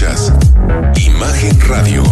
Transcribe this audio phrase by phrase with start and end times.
[0.00, 0.32] Escuchas
[0.96, 2.02] Imagen Radio.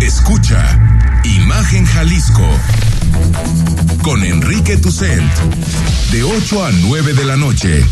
[0.00, 0.80] Escucha
[1.22, 2.42] Imagen Jalisco
[4.02, 5.32] con Enrique Tucent
[6.10, 7.84] de 8 a 9 de la noche,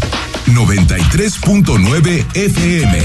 [0.47, 2.99] 93.9 FM.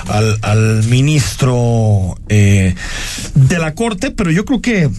[0.09, 2.75] Al, al ministro eh,
[3.35, 4.91] de la Corte, pero yo creo que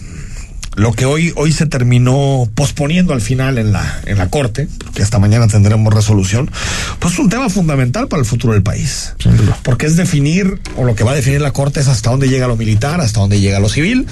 [0.78, 5.02] lo que hoy, hoy se terminó posponiendo al final en la, en la Corte, porque
[5.02, 6.50] esta mañana tendremos resolución,
[7.00, 9.14] pues es un tema fundamental para el futuro del país.
[9.64, 12.46] Porque es definir, o lo que va a definir la Corte es hasta dónde llega
[12.46, 14.06] lo militar, hasta dónde llega lo civil.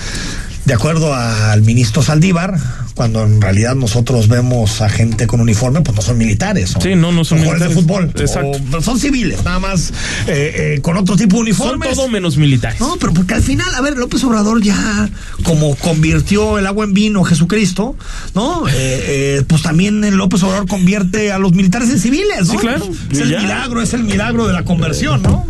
[0.66, 2.58] De acuerdo al ministro Saldívar,
[2.96, 6.70] cuando en realidad nosotros vemos a gente con uniforme, pues no son militares.
[6.70, 7.68] Son, sí, no, no son, militares.
[7.68, 8.10] de fútbol.
[8.16, 8.82] Exacto.
[8.82, 9.90] son civiles, nada más
[10.26, 11.90] eh, eh, con otro tipo de uniformes.
[11.90, 12.80] Son todo menos militares.
[12.80, 15.08] No, pero porque al final, a ver, López Obrador ya,
[15.44, 17.94] como convirtió el agua en vino Jesucristo,
[18.34, 18.64] ¿no?
[18.68, 22.52] Eh, pues también López Obrador convierte a los militares en civiles, ¿no?
[22.54, 22.90] Sí, claro.
[23.12, 25.46] Es el milagro, es el milagro de la conversión, ¿no?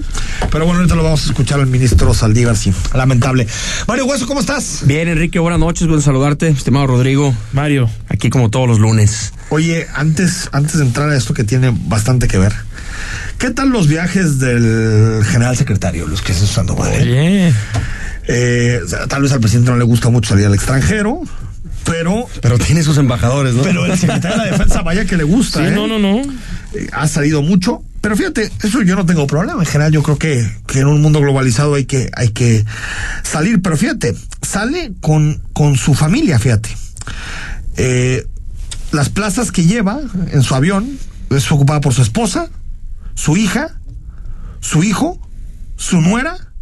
[0.51, 2.73] Pero bueno, ahorita lo vamos a escuchar al ministro Saldívar, sí.
[2.95, 3.47] Lamentable.
[3.87, 4.81] Mario Hueso, ¿cómo estás?
[4.85, 7.35] Bien, Enrique, buenas noches, buen saludarte, estimado Rodrigo.
[7.53, 7.89] Mario.
[8.09, 9.33] Aquí como todos los lunes.
[9.51, 12.53] Oye, antes, antes de entrar a esto que tiene bastante que ver,
[13.39, 17.53] ¿qué tal los viajes del general secretario, los que se usando Oye.
[18.29, 21.21] Eh, tal vez al presidente no le gusta mucho salir al extranjero,
[21.85, 22.27] pero.
[22.43, 23.63] Pero tiene sus embajadores, ¿no?
[23.63, 25.61] Pero el secretario de la defensa, vaya que le gusta.
[25.61, 25.71] Sí, ¿eh?
[25.71, 26.23] no, no, no.
[26.75, 27.83] Eh, ha salido mucho.
[28.07, 29.59] Pero fíjate, eso yo no tengo problema.
[29.59, 32.65] En general, yo creo que, que en un mundo globalizado hay que, hay que
[33.25, 33.61] salir.
[33.61, 36.69] Pero fíjate, sale con, con su familia, fíjate.
[37.77, 38.25] Eh,
[38.93, 39.99] las plazas que lleva
[40.31, 41.01] en su avión
[41.31, 42.49] es ocupada por su esposa,
[43.17, 43.81] su hija,
[44.61, 45.21] su hijo,
[45.75, 46.53] su nuera,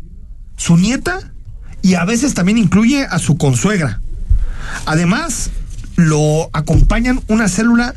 [0.56, 1.30] su nieta
[1.82, 4.00] y a veces también incluye a su consuegra.
[4.86, 5.50] Además,
[5.96, 7.94] lo acompañan una célula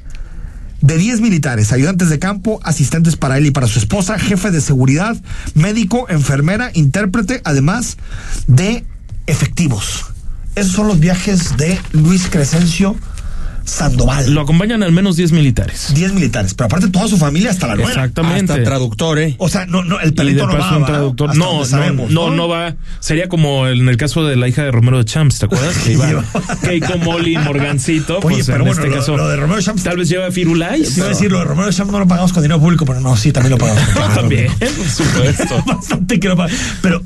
[0.88, 4.62] de 10 militares, ayudantes de campo, asistentes para él y para su esposa, jefe de
[4.62, 5.18] seguridad,
[5.54, 7.98] médico, enfermera, intérprete, además
[8.48, 8.86] de
[9.26, 10.06] efectivos.
[10.56, 12.96] Esos son los viajes de Luis Crescencio
[13.68, 14.34] Sandoval.
[14.34, 15.92] Lo acompañan al menos 10 militares.
[15.94, 17.90] 10 militares, pero aparte toda su familia hasta la nuera.
[17.90, 18.54] Exactamente.
[18.54, 19.36] Hasta traductor, ¿eh?
[19.40, 21.30] O sea, no, no, el de pelito no va, un traductor.
[21.32, 22.76] hasta No, no, sabemos, no, no va.
[23.02, 25.78] Sería como en el caso de la hija de Romero de Champs, ¿te acuerdas?
[25.80, 26.24] Que iba
[26.64, 28.20] Keiko Molly Morgancito.
[28.20, 29.18] Oye, pues pero en bueno, este lo, caso.
[29.18, 29.84] lo de Romero Champs.
[29.84, 30.94] Tal vez lleva Firulais.
[30.94, 33.02] Te iba a decir, lo de Romero Champs no lo pagamos con dinero público, pero
[33.02, 33.84] no, sí, también lo pagamos.
[34.16, 35.64] También, por supuesto.
[35.68, 36.60] Bastante que lo pagamos.
[36.82, 37.04] Pero,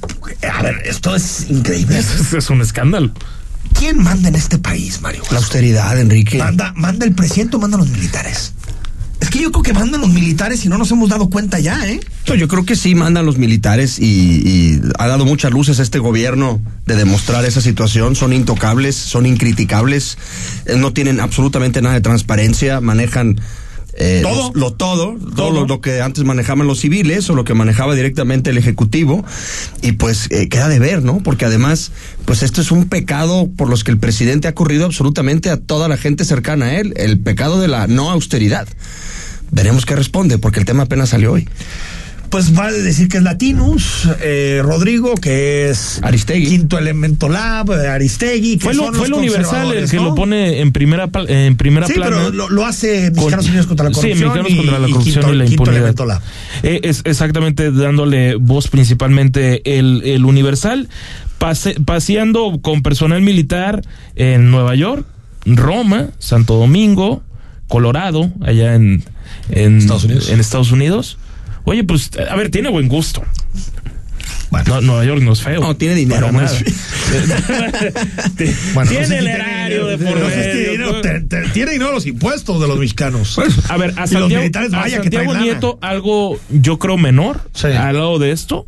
[0.54, 1.98] a ver, esto es increíble.
[1.98, 3.12] Es, es un escándalo.
[3.78, 5.24] ¿Quién manda en este país, Mario?
[5.32, 6.38] La austeridad, Enrique.
[6.38, 8.54] ¿Manda, ¿Manda el presidente o mandan los militares?
[9.20, 11.88] Es que yo creo que mandan los militares y no nos hemos dado cuenta ya,
[11.88, 12.00] ¿eh?
[12.26, 16.00] Yo creo que sí mandan los militares y, y ha dado muchas luces a este
[16.00, 18.16] gobierno de demostrar esa situación.
[18.16, 20.18] Son intocables, son incriticables,
[20.66, 23.40] eh, no tienen absolutamente nada de transparencia, manejan
[23.94, 24.52] eh, ¿Todo?
[24.54, 25.52] Lo, lo todo, todo, Todo.
[25.52, 29.26] Lo, lo que antes manejaban los civiles o lo que manejaba directamente el ejecutivo
[29.82, 31.22] y pues eh, queda de ver, ¿no?
[31.24, 31.92] Porque además,
[32.26, 35.88] pues esto es un pecado por los que el presidente ha corrido absolutamente a toda
[35.88, 38.68] la gente cercana a él, el pecado de la no austeridad.
[39.52, 41.48] Veremos qué responde, porque el tema apenas salió hoy.
[42.32, 46.48] Pues vale decir que es Latinus, eh, Rodrigo, que es Aristegui.
[46.48, 48.58] Quinto Elemento Lab, eh, Aristegui.
[48.58, 50.04] Que Fue lo, son fue los lo universal el que ¿no?
[50.06, 52.16] lo pone en primera, en primera Sí, plana.
[52.16, 54.30] pero lo, lo hace Mexicanos Con- Unidos contra la Sí, Corrupción.
[54.30, 55.78] Mexicanos y, contra la y corrupción Quinto- y la Quinto impunidad.
[55.80, 56.22] Elemento Lab.
[56.64, 60.88] Eh, es exactamente dándole voz principalmente el, el Universal,
[61.38, 63.82] pase- paseando con personal militar
[64.16, 65.06] en Nueva York,
[65.46, 67.24] Roma, Santo Domingo,
[67.68, 69.04] Colorado, allá en,
[69.50, 70.30] en Estados Unidos.
[70.30, 71.18] en Estados Unidos.
[71.66, 73.24] Oye, pues, a ver, tiene buen gusto.
[74.68, 75.62] No, Nueva York no es feo.
[75.62, 76.30] No, tiene dinero.
[78.74, 80.92] Bueno, tiene no sé el si erario de por no sé si medio, tiene dinero,
[80.94, 81.02] ¿no?
[81.02, 83.40] te- te- tiene dinero los impuestos de los mexicanos.
[83.70, 85.34] A ver, a Santiago, militares, a vaya que Santiago.
[85.36, 87.68] Nieto, algo yo creo menor Sí.
[87.68, 88.68] al lado de esto.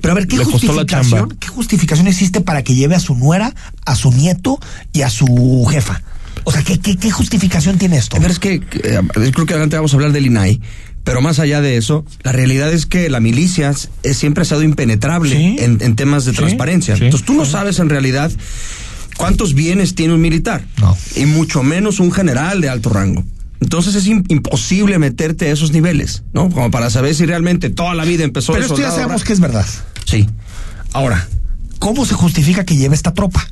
[0.00, 1.36] Pero a ver, ¿qué justificación.
[1.40, 3.54] ¿qué justificación existe para que lleve a su nuera,
[3.84, 4.58] a su nieto
[4.92, 6.02] y a su jefa?
[6.44, 8.16] O sea, ¿qué, qué, qué justificación tiene esto?
[8.16, 9.00] A ver, es que eh,
[9.32, 10.60] creo que adelante vamos a hablar del INAI,
[11.04, 14.44] pero más allá de eso, la realidad es que la milicia es- es- siempre ha
[14.44, 15.56] sido impenetrable Sí.
[15.58, 16.96] en, en temas de Sí, transparencia.
[16.96, 17.04] sí.
[17.04, 18.30] Entonces tú no sabes en realidad
[19.16, 20.96] cuántos bienes tiene un militar, No.
[21.16, 23.24] y mucho menos un general de alto rango.
[23.60, 26.50] Entonces es im- imposible meterte a esos niveles, ¿no?
[26.50, 29.32] Como para saber si realmente toda la vida empezó Pero de esto ya sabemos que
[29.32, 29.66] es verdad.
[30.04, 30.26] Sí.
[30.92, 31.28] Ahora,
[31.78, 33.46] ¿cómo se justifica que lleve esta tropa?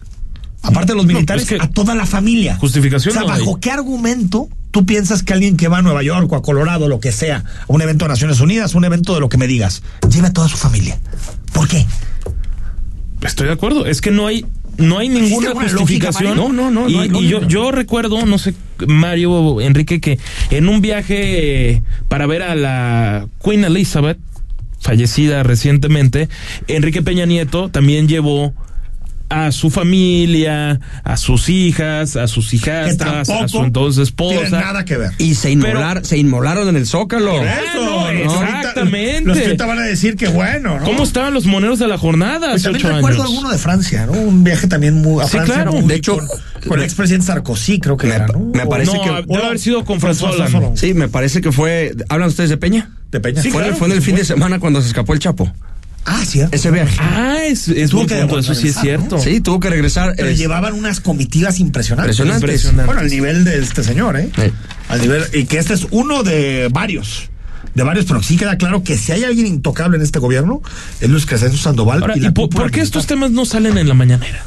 [0.62, 2.56] Aparte de los No, militares, es que a toda la familia.
[2.56, 3.40] justificación O sea, no hay.
[3.40, 6.88] ¿bajo qué argumento tú piensas que alguien que va a Nueva York o a Colorado,
[6.88, 9.46] lo que sea, a un evento de Naciones Unidas, un evento de lo que me
[9.46, 10.98] digas, lleve a toda su familia?
[11.52, 11.86] ¿Por qué?
[13.22, 13.86] Estoy de acuerdo.
[13.86, 14.46] Es que no hay
[14.78, 16.36] no hay ninguna lógica, justificación.
[16.36, 18.54] No, no, no, Y, no hay y yo, yo recuerdo, no sé,
[18.86, 20.18] Mario, Enrique, que
[20.50, 24.18] en un viaje eh, para ver a la Queen Elizabeth,
[24.78, 26.28] fallecida recientemente,
[26.66, 28.54] Enrique Peña Nieto también llevó
[29.30, 34.60] a su familia, a sus hijas, a sus hijastras, a su entonces tiene esposa.
[34.60, 35.12] nada que ver.
[35.18, 37.36] Y se, inmolar, se inmolaron en el Zócalo.
[37.36, 39.22] Por eso, ahorita- exactamente.
[39.24, 40.84] Los que ahorita van a decir que bueno, ¿no?
[40.84, 43.30] ¿Cómo estaban los moneros de la jornada Pues hace también ocho recuerdo años?
[43.32, 44.12] alguno de Francia, ¿no?
[44.12, 45.72] Un viaje también muy a Sí, Francia, claro.
[45.80, 46.26] De hecho, con,
[46.68, 48.40] con el expresidente Sarkozy, creo que me era, ¿no?
[48.52, 50.72] me parece no, que- debe haber sido con François Hollande.
[50.74, 51.94] Sí, me parece que fue.
[52.08, 52.90] ¿Hablan ustedes de Peña?
[53.12, 53.42] De Peña.
[53.42, 55.14] Sí, fue, en el- claro, fue en el por fin de semana cuando se escapó
[55.14, 55.52] el Chapo.
[56.04, 56.40] Ah, sí.
[56.50, 56.96] Ese viaje.
[56.98, 59.16] Ah, es, es Tuvo buen que punto, eso sí es cierto.
[59.16, 59.22] ¿no?
[59.22, 60.14] Sí, tuvo que regresar.
[60.16, 62.18] Pero es- llevaban unas comitivas impresionantes.
[62.18, 62.42] Impresionantes.
[62.42, 62.86] Impresionantes.
[62.86, 64.30] Bueno, al nivel de este señor, ¿eh?
[64.34, 64.50] Sí.
[64.88, 67.28] Al nivel, y que este es uno de varios.
[67.74, 70.60] De varios, pero sí queda claro que si hay alguien intocable en este gobierno,
[71.00, 72.00] es Luis Crescencio Sandoval.
[72.00, 74.42] Ahora, y ¿y la por, qué estos temas no salen en la mañanera?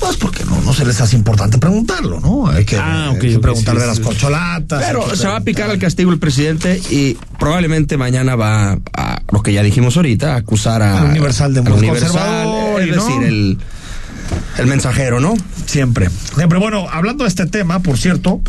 [0.00, 2.48] Pues porque no, no se les hace importante preguntarlo, ¿no?
[2.48, 4.82] Hay que, Ah, hay ok, que ok, preguntar sí, de las corcholatas.
[4.82, 8.34] hay Pero que se va a picar preguntar- al castigo el presidente y probablemente mañana
[8.36, 12.10] va a lo que ya dijimos ahorita, a acusar a, Al Universal de al Universal,
[12.10, 13.04] conservador, es ¿no?
[13.06, 13.58] decir, el,
[14.58, 15.34] el mensajero, ¿no?
[15.66, 16.10] Siempre.
[16.34, 16.58] Siempre.
[16.58, 18.40] Bueno, hablando de este tema, por cierto,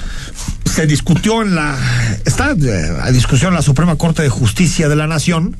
[0.76, 1.78] se discutió en la.
[2.26, 5.56] Está eh, a discusión en la Suprema Corte de Justicia de la Nación.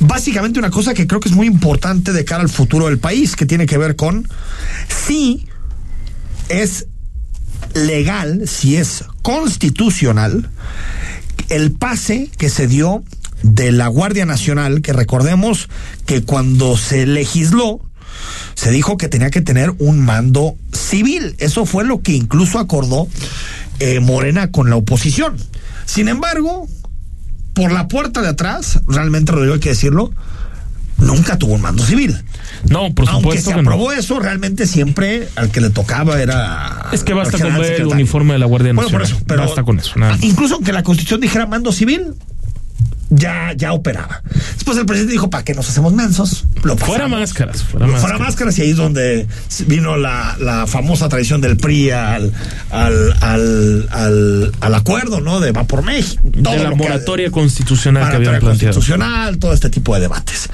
[0.00, 3.36] Básicamente una cosa que creo que es muy importante de cara al futuro del país,
[3.36, 4.26] que tiene que ver con
[4.88, 5.46] si
[6.48, 6.86] es
[7.74, 10.48] legal, si es constitucional,
[11.50, 13.04] el pase que se dio
[13.42, 15.68] de la Guardia Nacional, que recordemos
[16.06, 17.82] que cuando se legisló,
[18.54, 21.34] se dijo que tenía que tener un mando civil.
[21.38, 23.08] Eso fue lo que incluso acordó
[23.82, 25.36] eh, Morena con la oposición.
[25.84, 26.68] Sin embargo,
[27.54, 30.12] por la puerta de atrás, realmente Rodrigo hay que decirlo,
[30.98, 32.16] nunca tuvo un mando civil.
[32.68, 33.68] No, por Aunque supuesto se que no.
[33.70, 36.86] aprobó eso, realmente siempre al que le tocaba era.
[36.92, 39.16] Es que basta con ver el uniforme de la Guardia Bueno, por Nacional.
[39.18, 42.14] eso, pero basta con eso, nada incluso aunque la Constitución dijera mando civil,
[43.14, 44.22] ya, ya operaba.
[44.54, 46.44] Después el presidente dijo, ¿para qué nos hacemos mensos?
[46.62, 48.20] Lo Fuera máscaras, fuera Fuera máscaras.
[48.20, 49.26] máscaras y ahí es donde
[49.66, 52.32] vino la, la famosa tradición del PRI al,
[52.70, 55.40] al, al, al, al acuerdo, ¿no?
[55.40, 56.22] De va por México.
[56.42, 58.74] todo de la lo que- moratoria constitucional que habían planteado.
[58.74, 60.48] constitucional, todo este tipo de debates.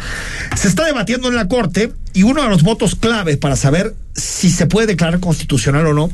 [0.57, 4.51] Se está debatiendo en la Corte y uno de los votos clave para saber si
[4.51, 6.11] se puede declarar constitucional o no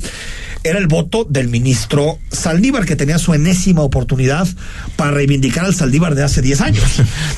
[0.65, 4.49] era el voto del ministro Saldívar, que tenía su enésima oportunidad
[4.97, 6.85] para reivindicar al Saldívar de hace 10 años.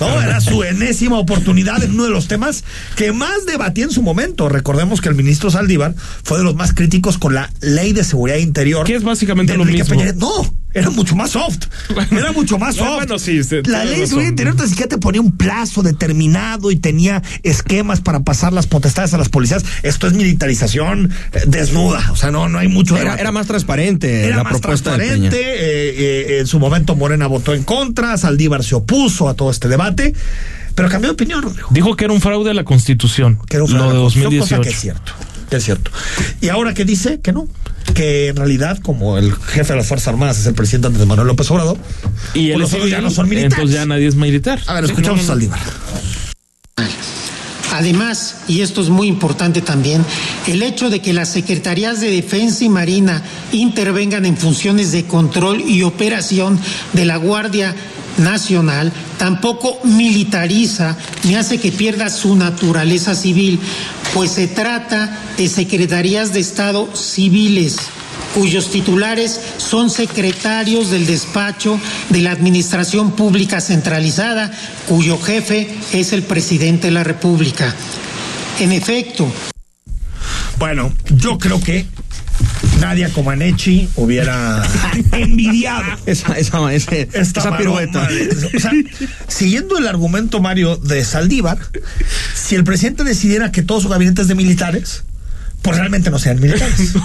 [0.00, 0.22] ¿no?
[0.22, 2.64] Era su enésima oportunidad en uno de los temas
[2.94, 4.48] que más debatía en su momento.
[4.48, 8.38] Recordemos que el ministro Saldívar fue de los más críticos con la ley de seguridad
[8.38, 8.86] interior.
[8.86, 9.98] Que es básicamente lo Enrique mismo.
[9.98, 10.12] Peña.
[10.12, 11.68] No, era mucho más soft.
[12.10, 12.96] Era mucho más soft.
[12.96, 16.70] Bueno, sí, sí, la ley de seguridad interior ni siquiera te ponía un plazo determinado
[16.70, 19.64] y tenía esquemas para pasar las potestades a las policías.
[19.82, 22.10] Esto es militarización eh, desnuda.
[22.12, 25.36] O sea, no, no hay mucho Era, más transparente Era la más propuesta de transparente.
[25.36, 25.46] Peña.
[25.46, 25.94] eh,
[26.28, 30.12] eh, en su momento Morena votó en contra, Saldívar se opuso a todo este debate,
[30.74, 31.68] pero cambió de opinión, Rodrigo.
[31.70, 33.38] Dijo que era un fraude a la Constitución.
[33.48, 34.60] Que era un lo fraude de a la Constitución, 2018.
[34.60, 35.12] Cosa que es cierto,
[35.48, 35.90] que es cierto.
[36.42, 37.48] Y ahora que dice que no,
[37.96, 41.28] que en realidad como el jefe de las Fuerzas Armadas es el presidente Andrés Manuel
[41.28, 41.78] López Obrador,
[42.34, 43.54] Y pues él los otros ya no son militares.
[43.54, 44.60] Entonces ya nadie es militar.
[44.66, 45.60] A ver, Sí, escuchamos no, a no, Saldívar.
[47.72, 50.04] Además, y esto es muy importante también,
[50.46, 53.22] el hecho de que las Secretarías de Defensa y Marina
[53.52, 56.58] intervengan en funciones de control y operación
[56.92, 57.74] de la Guardia
[58.18, 63.58] Nacional tampoco militariza ni hace que pierda su naturaleza civil,
[64.16, 67.76] pues se trata de secretarías de Estado civiles
[68.34, 74.50] cuyos titulares son secretarios del despacho de la Administración Pública Centralizada,
[74.88, 77.74] cuyo jefe es el presidente de la República.
[78.58, 79.30] En efecto.
[80.58, 81.84] Bueno, yo creo que
[82.80, 84.62] Nadia Comaneci hubiera
[85.12, 88.08] envidiado esa, esa, ese, esa pirueta.
[88.54, 88.72] O sea,
[89.28, 91.58] siguiendo el argumento, Mario, de Saldívar,
[92.34, 95.04] si el presidente decidiera que todos sus gabinetes de militares,
[95.62, 96.94] pues realmente no sean militares.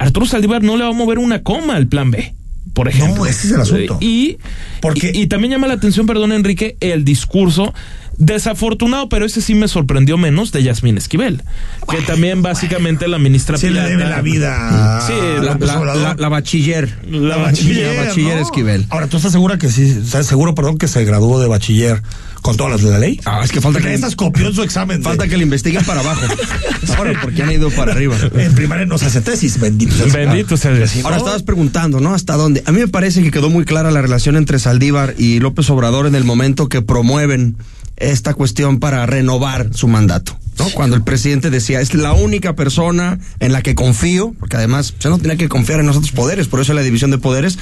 [0.00, 2.34] Arturo Saldívar no le va a mover una coma al plan B.
[2.72, 3.26] Por ejemplo.
[3.26, 3.98] ese es el asunto.
[4.00, 4.38] Y,
[4.80, 7.74] Porque- y, y también llama la atención, perdón, Enrique, el discurso
[8.20, 11.42] desafortunado, pero ese sí me sorprendió menos de Yasmín Esquivel,
[11.90, 14.98] que también básicamente la ministra Sí le Pilata- debe la vida.
[14.98, 15.12] a Sí,
[15.42, 16.98] La, la- la- la bachiller.
[17.10, 18.42] La bachiller, La bachiller ¿no?
[18.42, 18.86] Esquivel.
[18.90, 19.82] Ahora, ¿tú estás segura que sí?
[20.04, 22.02] ¿Estás seguro, perdón, que se graduó de bachiller
[22.42, 23.20] con todas las de la ley?
[23.24, 24.98] Ah, es que falta que, estas copió en su examen.
[24.98, 26.20] de- falta que le investiguen para abajo.
[26.98, 28.16] Ahora, porque han ido para arriba.
[28.36, 30.26] En primaria no se hace tesis, bendito sea.
[30.26, 30.92] Bendito sea Dios.
[31.04, 32.12] Ahora estabas preguntando, ¿no?
[32.14, 32.62] ¿Hasta dónde?
[32.66, 36.06] A mí me parece que quedó muy clara la relación entre Saldívar y López Obrador
[36.06, 37.56] en el momento que promueven
[38.00, 40.36] esta cuestión para renovar su mandato.
[40.58, 40.68] ¿no?
[40.70, 45.10] Cuando el presidente decía, es la única persona en la que confío, porque además ya
[45.10, 47.58] no tenía que confiar en los otros poderes, por eso la división de poderes,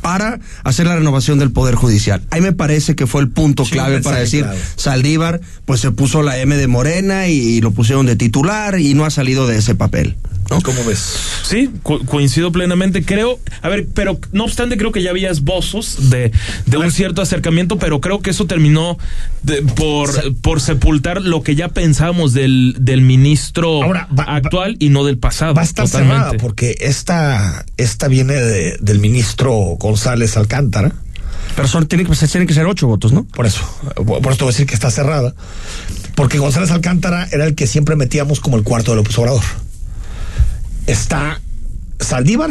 [0.00, 2.22] para hacer la renovación del Poder Judicial.
[2.30, 4.58] Ahí me parece que fue el punto clave para decir, clave.
[4.76, 9.04] Saldívar, pues se puso la M de Morena y, lo pusieron de titular y no
[9.04, 10.16] ha salido de ese papel.
[10.54, 10.60] ¿No?
[10.62, 10.98] ¿Cómo ves?
[11.44, 13.04] Sí, co- coincido plenamente.
[13.04, 16.30] Creo, a ver, pero no obstante, creo que ya había esbozos de,
[16.66, 18.98] de un cierto acercamiento, pero creo que eso terminó
[19.42, 24.76] de- por, por sepultar lo que ya pensábamos del, del ministro Ahora, va- va- actual
[24.78, 25.54] y no del pasado.
[25.54, 26.16] Va a estar totalmente.
[26.16, 30.92] cerrada porque esta, esta viene de- del ministro González Alcántara.
[31.56, 33.24] Pero son, tienen, que, tienen que ser ocho votos, ¿no?
[33.24, 33.60] Por eso,
[33.96, 35.34] por te voy a decir que está cerrada.
[36.14, 39.42] Porque González Alcántara era el que siempre metíamos como el cuarto de López Obrador.
[40.92, 41.40] Está
[42.00, 42.50] Saldívar,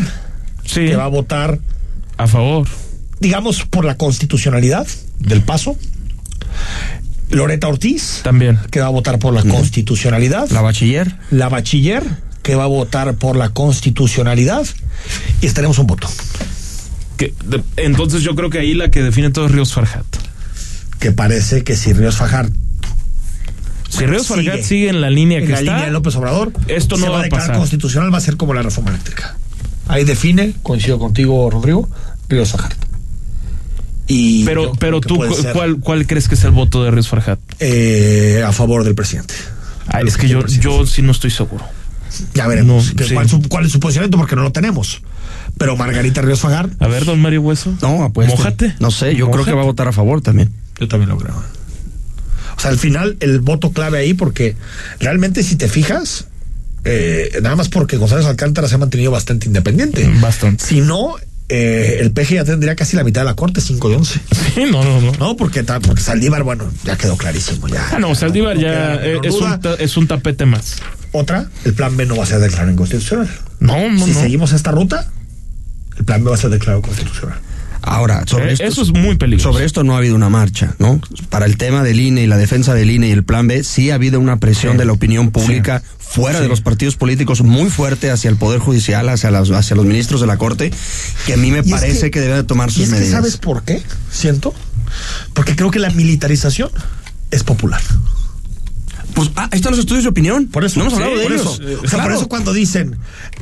[0.66, 1.60] Sí, que va a votar,
[2.18, 2.68] a favor.
[3.20, 4.88] digamos, por la constitucionalidad
[5.20, 5.78] del paso.
[7.30, 8.60] Loreta Ortiz, También.
[8.72, 10.50] que va a votar por la constitucionalidad.
[10.50, 11.16] La bachiller.
[11.32, 12.04] La bachiller,
[12.44, 14.66] que va a votar por la constitucionalidad.
[15.42, 16.10] Y estaremos un voto.
[17.18, 20.06] Que, de- entonces yo creo que ahí la que define todo es Ríos Farjat.
[21.00, 22.50] Que parece que si Ríos Fajar
[23.92, 24.44] Si Ríos Sigue.
[24.46, 27.04] Farjat sigue en la línea en que la está, línea de López Obrador, esto no
[27.06, 27.58] se va va a pasar.
[27.58, 29.36] constitucional, va a ser como la reforma eléctrica.
[29.88, 31.90] Ahí define, coincido contigo, Rodrigo,
[32.30, 32.74] Ríos Fajar.
[34.08, 35.22] Y pero, pero tú,
[35.54, 37.40] ¿cuál, ¿cuál crees que es el voto de Ríos Farjat?
[37.60, 39.34] eh, a favor del presidente.
[39.88, 41.66] Ah, es que yo, yo sí no estoy seguro.
[42.34, 43.14] Ya veremos No, que- sí.
[43.14, 45.02] cuál, su- cuál es su posicionamiento, porque no lo tenemos.
[45.58, 47.74] Pero Margarita Ríos Fajar, A ver, don Mario Hueso.
[47.82, 48.36] No, apuesta.
[48.36, 48.76] Mójate.
[48.80, 50.52] No sé, yo creo que va a votar a favor también.
[50.80, 51.36] yo también lo creo.
[52.58, 54.55] O sea, al final, el voto clave ahí, porque
[55.00, 56.25] realmente, si te fijas,
[56.86, 60.10] eh, nada más porque González Alcántara se ha mantenido bastante independiente.
[60.22, 60.65] Bastante.
[60.65, 61.15] Si no,
[61.50, 64.20] eh, el PG ya tendría casi la mitad de la corte, 5 de 11.
[64.55, 65.12] Sí, no, no, no.
[65.20, 67.67] No, porque, porque Saldívar, bueno, ya quedó clarísimo.
[67.67, 70.77] Ya, Ah, no, Saldívar no ya eh, es un, ta- es un tapete más.
[71.12, 73.29] Otra, el plan B no va a ser declarado inconstitucional.
[73.60, 74.22] No, no, si no.
[74.22, 75.10] seguimos esta ruta,
[75.98, 77.38] el plan B va a ser declarado constitucional.
[77.84, 79.52] Ahora, sobre Eh, esto, eso es muy peligroso.
[79.52, 81.02] Sobre esto no ha habido una marcha, ¿no?
[81.30, 83.90] Para el tema del INE y la defensa del INE y el plan B, sí
[83.92, 84.78] ha habido una presión Sí.
[84.80, 86.44] de la opinión pública fuera Sí.
[86.44, 90.22] de los partidos políticos muy fuerte hacia el Poder Judicial, hacia, las, hacia los ministros
[90.22, 90.72] de la Corte,
[91.26, 93.12] que a mí me Y es parece que, debe de tomar Y sus que, medidas.
[93.12, 93.82] ¿sabes por qué?
[94.12, 94.54] Siento.
[95.34, 96.70] Porque creo que la militarización
[97.32, 97.82] es popular.
[99.13, 100.48] Pues ah, ahí están los estudios de opinión.
[100.48, 100.80] Por eso.
[100.80, 101.60] No hemos hablado de por ellos.
[101.60, 101.82] Eso.
[101.84, 102.98] O sea, por eso cuando dicen,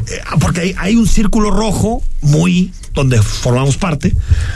[0.08, 4.16] eh, porque hay, hay, un círculo rojo muy, donde formamos parte,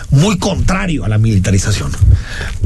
[0.10, 1.92] muy contrario a la militarización.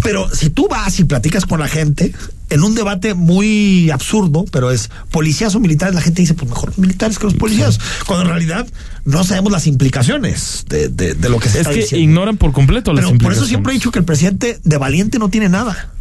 [0.01, 2.13] Pero si tú vas y platicas con la gente,
[2.49, 6.69] en un debate muy absurdo, pero es policías o militares, la gente dice, pues mejor
[6.69, 8.67] los militares que los policías, cuando en realidad
[9.05, 12.03] no sabemos las implicaciones de, de, de lo que se es está que diciendo.
[12.03, 13.37] ignoran por completo pero las por implicaciones.
[13.39, 15.91] eso siempre he dicho que el presidente de valiente no tiene nada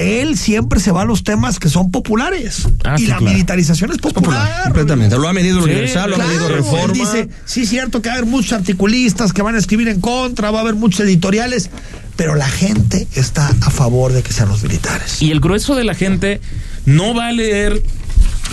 [0.00, 2.68] él siempre se va a los temas que son populares.
[2.84, 3.32] Ah, y sí, la claro.
[3.32, 4.30] militarización es popular.
[4.30, 5.16] Popular, completamente.
[5.18, 6.84] Lo ha medido el Sí, Universal, lo ha medido Reforma.
[6.84, 10.00] él dice, sí, cierto que va a haber muchos articulistas que van a escribir en
[10.00, 11.70] contra, va a haber muchos editoriales,
[12.16, 15.22] pero la gente está a favor de que sean los militares.
[15.22, 16.40] Y el grueso de la gente
[16.86, 17.82] no va a leer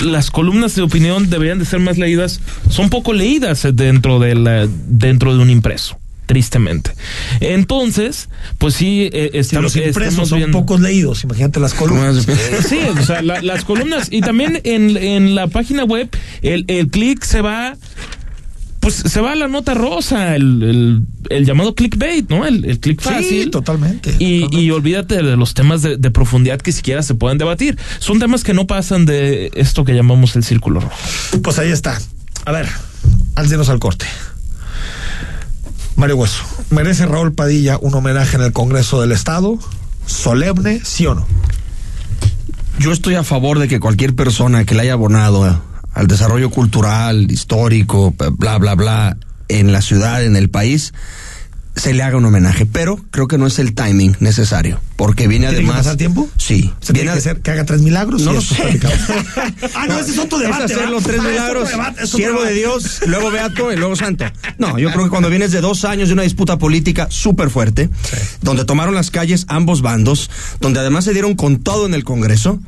[0.03, 2.39] las columnas de opinión deberían de ser más leídas,
[2.69, 6.91] son poco leídas dentro de la, dentro de un impreso, tristemente.
[7.39, 8.29] Entonces,
[8.59, 12.27] pues sí, eh, estamos, los impresos son viendo- pocos leídos, imagínate las columnas.
[12.67, 16.09] Sí, o sea, la- las columnas y también en, en la página web
[16.43, 17.75] el, el clic se va,
[18.79, 22.45] pues se va a la nota rosa, el, el, el llamado clickbait, ¿no?
[22.45, 23.43] El, el click fácil.
[23.45, 24.11] Sí, totalmente.
[24.19, 24.57] Y, totalmente.
[24.65, 27.77] y olvídate de los temas de, de profundidad que siquiera se pueden debatir.
[27.99, 30.93] Son temas que no pasan de esto que llamamos el círculo rojo.
[31.41, 31.99] Pues ahí está.
[32.45, 32.67] A ver,
[33.35, 34.05] álcenos al corte.
[35.97, 39.57] Mario Hueso, ¿merece Raúl Padilla un homenaje en el Congreso del Estado?
[40.05, 41.25] ¿Solemne, sí o no?
[42.77, 45.59] Yo estoy a favor de que cualquier persona que le haya abonado
[45.93, 50.93] al desarrollo cultural, histórico, bla, bla, bla, en la ciudad, en el país,
[51.77, 52.65] se le haga un homenaje.
[52.65, 54.79] Pero creo que no es el timing necesario.
[54.95, 55.77] Porque viene ¿Tiene que además.
[55.85, 56.27] pasar tiempo?
[56.37, 56.73] Sí.
[56.81, 58.23] ¿Se tiene que, ser, que haga tres milagros?
[58.23, 58.79] No lo sé.
[59.75, 60.65] ah, no, ese es otro debate.
[60.65, 62.53] Es hacer los tres Ah, milagros, debate, siervo de.
[62.53, 64.25] Dios, luego beato y luego santo.
[64.57, 67.89] No, yo creo que cuando vienes de dos años de una disputa política súper fuerte,
[68.41, 70.29] donde tomaron las calles ambos bandos,
[70.59, 72.59] donde además se dieron con todo en el Congreso,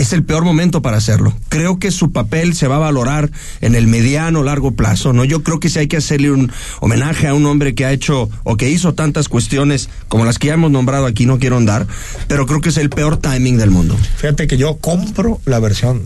[0.00, 1.34] es el peor momento para hacerlo.
[1.50, 3.30] Creo que su papel se va a valorar
[3.60, 5.26] en el mediano largo plazo, ¿no?
[5.26, 8.30] Yo creo que si hay que hacerle un homenaje a un hombre que ha hecho
[8.42, 11.86] o que hizo tantas cuestiones como las que ya hemos nombrado aquí, no quiero andar,
[12.28, 13.94] pero creo que es el peor timing del mundo.
[14.16, 16.02] Fíjate que yo compro la versión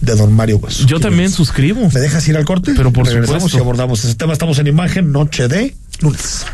[0.00, 0.84] de don Mario Hueso.
[0.86, 1.88] Yo también suscribo.
[1.94, 2.72] ¿Me dejas ir al corte?
[2.76, 3.58] Pero por Regresamos supuesto.
[3.58, 4.32] y abordamos ese tema.
[4.32, 6.44] Estamos en imagen, noche de lunes.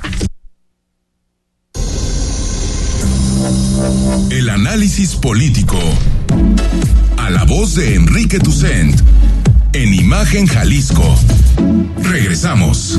[4.30, 5.78] El análisis político.
[7.16, 8.94] A la voz de Enrique Tucent.
[9.72, 11.16] En Imagen Jalisco.
[12.02, 12.98] Regresamos.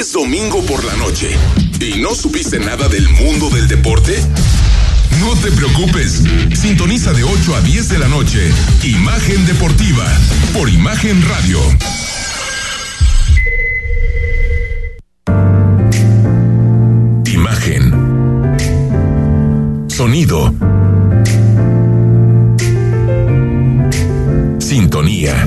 [0.00, 1.28] Es domingo por la noche
[1.78, 4.16] y no supiste nada del mundo del deporte.
[5.20, 6.22] No te preocupes.
[6.58, 8.50] Sintoniza de 8 a 10 de la noche.
[8.82, 10.06] Imagen Deportiva.
[10.54, 11.60] Por Imagen Radio.
[17.26, 17.92] Imagen.
[19.86, 20.54] Sonido.
[24.60, 25.46] Sintonía.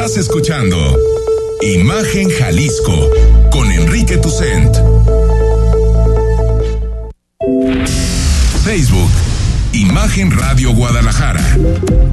[0.00, 0.96] Estás escuchando
[1.60, 3.10] Imagen Jalisco
[3.50, 4.76] con Enrique Tucent.
[8.62, 9.10] Facebook,
[9.72, 11.42] Imagen Radio Guadalajara.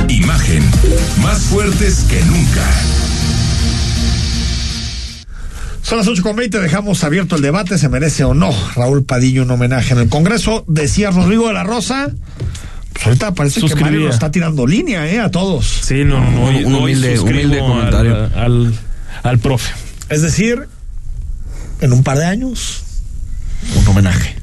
[0.10, 0.64] Imagen,
[1.22, 2.66] más fuertes que nunca.
[5.84, 9.94] Son las 8.20, dejamos abierto el debate, ¿se merece o no Raúl Padillo un homenaje
[9.94, 10.66] en el Congreso?
[10.68, 12.10] Decía Rodrigo de la Rosa,
[13.06, 15.20] ahorita parece que Mario nos está tirando línea, ¿eh?
[15.20, 15.66] A todos.
[15.66, 16.44] Sí, no, no, no.
[16.46, 18.16] Hoy, un humilde, humilde comentario.
[18.16, 18.74] Al, al,
[19.24, 19.74] al profe.
[20.10, 20.68] Es decir,
[21.82, 22.84] en un par de años,
[23.78, 24.36] un homenaje.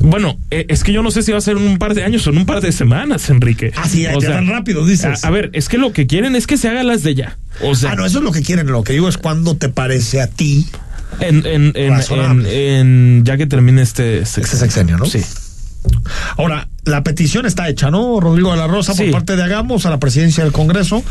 [0.00, 2.04] Bueno, eh, es que yo no sé si va a ser en un par de
[2.04, 3.72] años o en un par de semanas, Enrique.
[3.76, 5.24] Ah, sí, ya, O ya sea, tan rápido, dices.
[5.24, 7.36] A, a ver, es que lo que quieren es que se haga las de ya.
[7.62, 8.66] O sea, ah, no, eso es lo que quieren.
[8.68, 10.66] Lo que digo es cuando te parece a ti
[11.20, 15.06] en, en, en, en, ya que termine este, este sexenio, ¿no?
[15.06, 15.20] Sí.
[16.36, 19.04] Ahora, la petición está hecha, ¿no, Rodrigo de la Rosa, Sí.
[19.04, 21.02] por parte de Hagamos a la presidencia del Congreso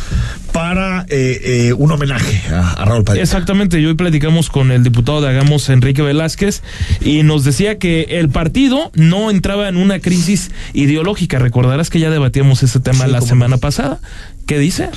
[0.52, 3.24] para eh, eh, un homenaje a, a Raúl Padilla.
[3.24, 6.64] Exactamente, y hoy platicamos con el diputado de Hagamos, Enrique Velázquez,
[7.02, 11.40] y nos decía que el partido no entraba en una crisis ideológica.
[11.40, 14.00] Recordarás que ya debatíamos ese tema Sí, la semana pasada.
[14.46, 14.90] ¿Qué dice?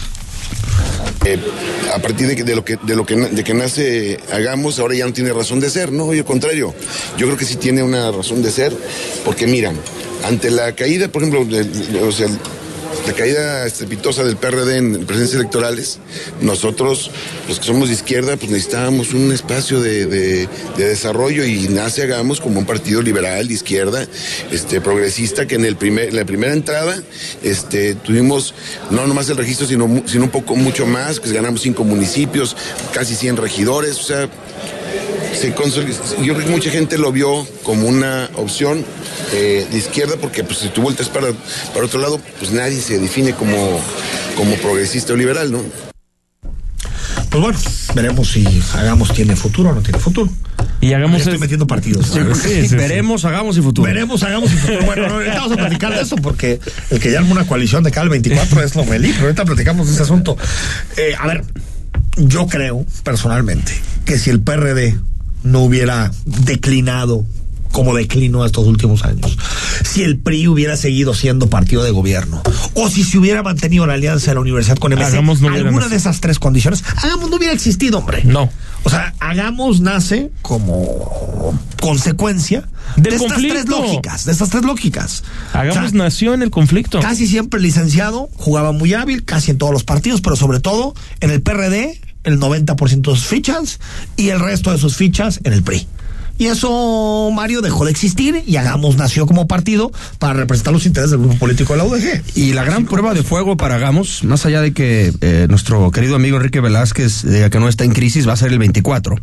[1.27, 1.39] Eh,
[1.95, 5.13] a partir de, lo que de lo que de que nace hagamos ahora ya no
[5.13, 6.75] tiene razón de ser no al contrario
[7.19, 8.73] yo creo que sí tiene una razón de ser
[9.23, 9.71] porque mira
[10.25, 12.27] ante la caída por ejemplo de- o sea,
[13.07, 15.99] la caída estrepitosa del PRD en presencias electorales
[16.43, 17.11] nosotros
[17.49, 22.03] los que somos de izquierda pues necesitábamos un espacio de, de- de desarrollo y nace
[22.03, 24.07] hagamos como un partido liberal de izquierda
[24.53, 27.03] este progresista que en el primer la primera entrada
[27.43, 28.55] este tuvimos
[28.91, 32.57] no nomás el registro sino sino un poco mucho más que ganamos cinco municipios
[32.93, 34.29] casi 100 regidores o sea
[35.35, 35.49] se
[36.25, 38.85] yo creo que mucha gente lo vio como una opción
[39.33, 41.29] eh, de izquierda porque pues si tú vueltas para,
[41.73, 43.81] para otro lado pues nadie se define como
[44.37, 45.63] como progresista o liberal no
[47.31, 47.59] Pues bueno,
[47.95, 50.31] veremos si Hagamos tiene futuro o no tiene futuro.
[50.81, 52.07] Y hagamos Ya estoy es- metiendo partidos.
[52.07, 52.39] ¿sabes?
[52.39, 52.75] Sí, sí, sí.
[52.77, 53.87] Veremos, hagamos y futuro.
[53.87, 54.85] Veremos, hagamos y futuro.
[54.87, 56.59] Bueno, no, ahorita vamos a platicar de eso porque
[56.91, 59.93] el que ya arma una coalición de cada 24 es Lomelí, pero ahorita platicamos de
[59.93, 60.37] ese asunto.
[60.97, 61.45] Eh, a ver,
[62.17, 63.73] yo creo personalmente
[64.07, 64.99] que si el PRD
[65.43, 67.25] no hubiera declinado
[67.73, 69.37] como declinó estos últimos años,
[69.85, 72.43] si el PRI hubiera seguido siendo partido de gobierno,
[72.75, 75.89] o si se hubiera mantenido la alianza de la universidad con MC, Hagamos no alguna
[75.89, 78.23] de esas tres condiciones, Hagamos no hubiera existido, hombre.
[78.25, 78.51] No.
[78.83, 85.23] O sea, Hagamos nace como consecuencia Del de estas tres lógicas, de estas tres lógicas.
[85.53, 87.01] Hagamos O sea, nació en el conflicto.
[87.01, 91.31] casi siempre licenciado, jugaba muy hábil, casi en todos los partidos, pero sobre todo en
[91.31, 93.81] el PRD, el 90% de sus fichas
[94.17, 95.87] y el resto de sus fichas en el PRI.
[96.41, 101.11] Y eso, Mario, dejó de existir y Hagamos nació como partido para representar los intereses
[101.11, 102.23] del grupo político de la UDG.
[102.35, 106.17] Y la gran prueba de fuego para Hagamos, más allá de que eh, nuestro querido
[106.17, 109.17] amigo Enrique Velázquez diga que no está en crisis, va a ser el 24.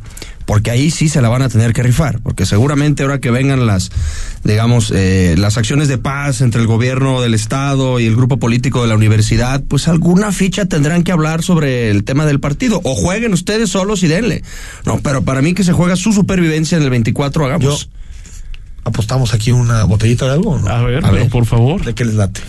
[0.48, 2.20] Porque ahí sí se la van a tener que rifar.
[2.22, 3.92] Porque seguramente ahora que vengan las,
[4.46, 8.82] digamos, eh, las acciones de paz entre el gobierno del Estado y el grupo político
[8.82, 12.80] de la universidad, pues alguna ficha tendrán que hablar sobre el tema del partido.
[12.86, 14.42] O jueguen ustedes solos y denle.
[14.86, 17.90] No, pero para mí que se juega su supervivencia en el 24, hagamos.
[18.86, 20.70] ¿Apostamos aquí una botellita de algo no?
[20.70, 21.28] A ver, A ver.
[21.28, 21.84] por favor.
[21.84, 22.40] ¿De qué les late?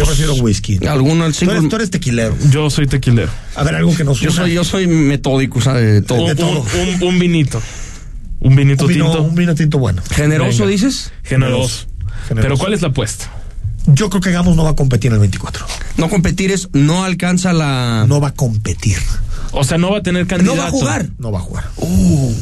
[0.00, 0.78] Yo prefiero whisky.
[0.86, 2.36] Alguno el Tú eres, single- tú eres tequilero.
[2.50, 3.30] Yo soy tequilero.
[3.54, 4.42] A ver, algo que nos Yo una.
[4.42, 6.02] soy, yo soy metódico, ¿sabe?
[6.02, 6.26] Todo.
[6.26, 6.60] De todo.
[6.62, 7.60] un- un- un vinito.
[8.40, 9.22] Un vinito un vino, tinto.
[9.22, 10.02] un vino tinto bueno.
[10.10, 10.70] ¿Generoso Venga.
[10.72, 11.12] dices?
[11.22, 11.86] Generoso.
[12.28, 12.42] Generoso.
[12.48, 13.30] Pero ¿cuál es la apuesta?
[13.86, 15.66] Yo creo que Hagamos no va a competir en el 24.
[15.96, 18.04] No competir es, no alcanza la...
[18.08, 18.98] No va a competir.
[19.52, 20.56] O sea, no va a tener candidato.
[20.56, 21.08] No va a jugar.
[21.18, 21.64] No va a jugar.
[21.76, 22.32] Uh.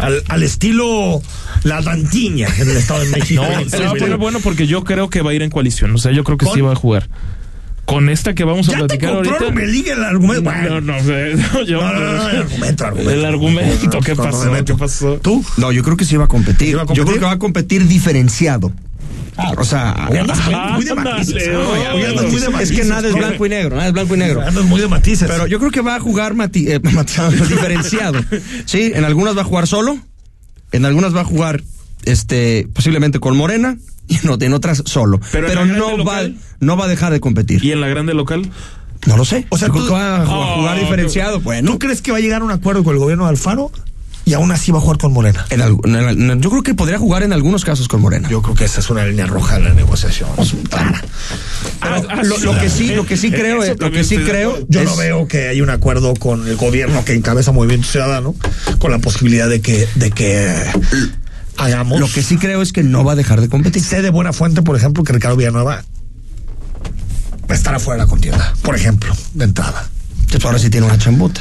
[0.00, 1.20] Al, al estilo
[1.64, 3.42] La Dantiña en el Estado de México.
[3.42, 5.94] No, se va a poner bueno porque yo creo que va a ir en coalición.
[5.94, 6.54] O sea, yo creo que ¿Con?
[6.54, 7.08] sí va a jugar.
[7.84, 9.92] Con esta que vamos a Ya te platicar compró ahorita.
[9.92, 10.42] El argumento.
[10.42, 10.80] No, Bueno.
[10.80, 13.10] no, no, yo- No, no, no, el argumento, el argumento.
[13.10, 14.14] El argumento, ¿qué
[14.76, 15.18] pasó?
[15.20, 15.44] ¿Tú?
[15.56, 16.68] No, yo creo que sí va a competir.
[16.68, 17.04] ¿Sí va a Yo competir?
[17.06, 18.72] creo que va a competir diferenciado.
[19.56, 21.48] O sea, Hoy andas muy- Ah, muy de matices.
[21.48, 24.14] oye, Hoy andas muy de es que nada es blanco y negro, nada es blanco
[24.14, 24.42] y negro.
[24.42, 25.28] Andas muy de matices.
[25.28, 26.80] Pero yo creo que va a jugar mati- eh,
[27.48, 28.20] diferenciado.
[28.66, 29.98] Sí, en algunas va a jugar solo,
[30.72, 31.62] en algunas va a jugar
[32.04, 33.76] este posiblemente con Morena
[34.08, 35.20] y en, ot- en otras solo.
[35.32, 36.22] Pero no va
[36.60, 37.64] no va a dejar de competir.
[37.64, 38.50] ¿Y en la grande local?
[39.06, 39.46] no lo sé.
[39.48, 41.40] O sea, tú- va a jugar, Oh, diferenciado.
[41.40, 43.70] Bueno, ¿Tú crees que va a llegar a un acuerdo con el gobierno de Alfaro?
[44.24, 45.44] Y aún así va a jugar con Morena.
[45.50, 48.28] En en el- en- yo creo que podría jugar en algunos casos con Morena.
[48.28, 50.28] Yo creo que esa es una línea roja de la negociación.
[50.68, 51.02] Clara.
[51.80, 54.08] Ah, ah, lo, lo que sí, lo que sí creo, Eso es- lo también que
[54.08, 54.58] sí creo.
[54.68, 58.34] Yo es- no veo que hay un acuerdo con el gobierno que encabeza Movimiento Ciudadano
[58.78, 60.54] con la posibilidad de que, de que
[61.56, 61.98] hagamos.
[62.00, 63.82] lo que sí creo es que no va a dejar de competir.
[63.82, 65.82] sé de buena fuente, por ejemplo, que Ricardo Villanueva
[67.50, 69.88] va a estar afuera de la contienda, por ejemplo, de entrada.
[70.44, 71.40] Ahora sí tiene una chambuta.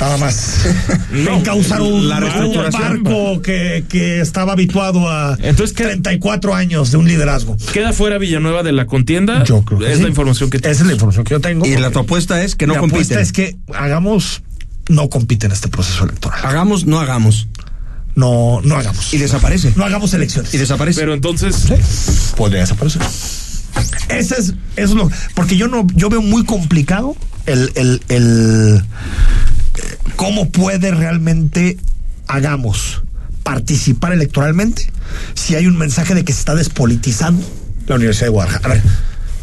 [0.00, 0.60] Nada más
[1.12, 6.90] No, encauzar un, la un barco que, que estaba habituado a Entonces, ¿qué- 34 años
[6.90, 7.56] de un liderazgo.
[7.72, 9.44] ¿Queda fuera Villanueva de la contienda?
[9.44, 10.02] Yo creo que Es sí.
[10.02, 11.66] la información que Esa es la información que yo tengo.
[11.66, 13.18] Y la tu apuesta es que no Mi apuesta compiten.
[13.18, 14.42] es que hagamos,
[14.88, 16.40] no compite en este proceso electoral.
[16.44, 17.48] Hagamos, no hagamos.
[18.14, 19.12] No, no hagamos.
[19.14, 19.72] Y desaparece.
[19.76, 20.52] No hagamos elecciones.
[20.54, 21.00] Y desaparece.
[21.00, 23.02] Pero entonces, Sí, podría desaparecer.
[24.08, 27.14] Ese es, eso es lo, porque yo no, yo veo muy complicado
[27.46, 28.82] el, el, el
[30.16, 31.76] cómo puede realmente
[32.28, 33.02] hagamos
[33.42, 34.90] participar electoralmente
[35.34, 37.44] si hay un mensaje de que se está despolitizando
[37.86, 38.66] la Universidad de Guadalajara.
[38.66, 38.82] A ver,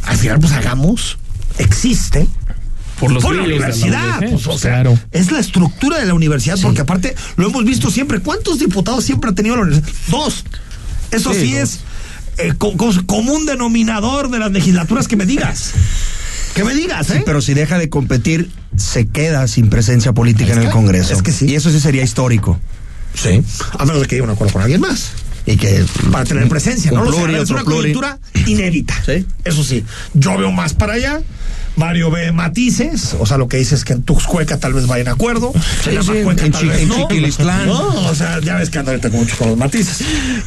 [0.04, 1.18] al final pues hagamos,
[1.58, 2.28] existe
[3.00, 4.98] por los por la universidad, pues, o sea, claro.
[5.12, 8.20] es la estructura de la universidad, porque aparte lo hemos visto siempre.
[8.22, 9.94] ¿Cuántos diputados siempre ha tenido la universidad?
[10.10, 10.44] Dos.
[11.12, 11.62] Eso sí, Sí, dos.
[11.64, 11.80] es
[12.40, 15.72] eh, co- co- común denominador de las legislaturas que me digas.
[16.58, 17.22] Que me digas, ¿eh?
[17.26, 21.14] Pero si deja de competir, se queda sin presencia política en el Congreso.
[21.14, 21.46] es que sí.
[21.48, 22.60] Y eso sí sería histórico.
[23.14, 23.44] sí.
[23.78, 25.12] A menos de que haya un acuerdo con alguien más.
[25.46, 27.04] Y que Para tener presencia, ¿no?
[27.04, 27.94] O sea, pluri, es una pluri.
[27.94, 28.96] coyuntura inédita.
[29.06, 29.26] Sí.
[29.46, 29.86] Eso sí.
[30.14, 31.22] Yo veo más para allá.
[31.78, 35.04] Mario ve matices, o sea, lo que dices es que en Tuxcueca tal vez vaya
[35.04, 36.96] en acuerdo, Sí, en sí, Amacueca en tal Chi- vez en no.
[37.08, 37.68] Chiquilistlán.
[37.68, 40.02] No, o sea, ya ves que anda ahorita con mucho con los matices.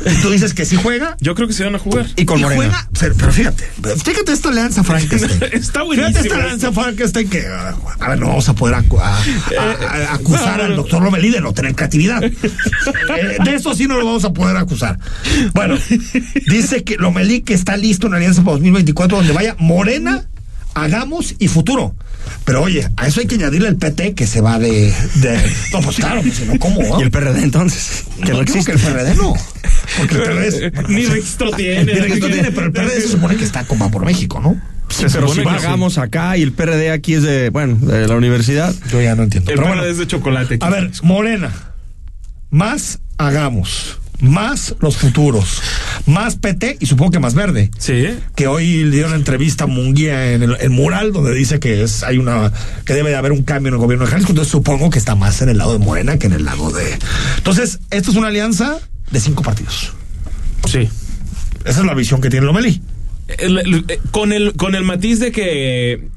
[0.04, 2.06] Y tú dices que sí juega, Yo creo que se van a jugar.
[2.16, 2.62] y con y Morena.
[2.64, 3.64] juega, pero, pero fíjate,
[4.04, 5.40] fíjate esta alianza Frankenstein.
[5.52, 6.18] Está Fíjate buenísimo.
[6.20, 10.58] esta alianza Frankenstein que, a ver, no vamos a poder acu- a- a- a- acusar
[10.58, 12.22] no, al doctor Lomelí de no tener creatividad.
[13.10, 14.98] Eh, de eso sí no lo vamos a poder acusar.
[15.52, 15.76] Bueno,
[16.48, 20.24] dice que Lomelí que está listo en alianza para 2024 donde vaya Morena,
[20.74, 21.94] Hagamos y Futuro.
[22.44, 24.92] Pero oye, a eso hay que añadirle el PT que se va de...
[25.16, 25.38] de
[25.72, 26.80] no, pues claro, pues, si no, ¿cómo?
[26.88, 26.98] va?
[27.00, 28.04] Y el PRD entonces.
[28.24, 28.72] Que no, existe.
[28.72, 29.34] que el PRD no.
[29.98, 30.72] Porque el PRD es...
[30.72, 31.14] bueno, Ni no sé.
[31.14, 31.92] registro tiene.
[31.92, 34.60] Ni registro tiene, pero el PRD se supone que está como por México, ¿no?
[34.88, 38.08] Se Pero supone si que pagamos acá y el PRD aquí es de, bueno, de
[38.08, 38.74] la universidad.
[38.90, 39.50] Yo ya no entiendo.
[39.50, 40.58] El Pero PRD bueno, es de chocolate.
[40.60, 41.52] A ver, Morena,
[42.50, 45.62] más hagamos, más los futuros,
[46.06, 47.70] más PT y supongo que más verde.
[47.78, 48.06] Sí.
[48.34, 52.02] Que hoy le dio una entrevista a Munguía en el, mural donde dice que es
[52.02, 52.52] hay una
[52.84, 54.32] que debe de haber un cambio en el gobierno de Jalisco.
[54.32, 56.98] Entonces supongo que está más en el lado de Morena que en el lado de.
[57.38, 58.78] Entonces, esto es una alianza
[59.10, 59.92] de cinco partidos.
[60.68, 60.88] Sí.
[61.64, 62.80] Esa es la visión que tiene Lomelí.
[63.38, 66.08] El- el- eh, con el con el matiz de que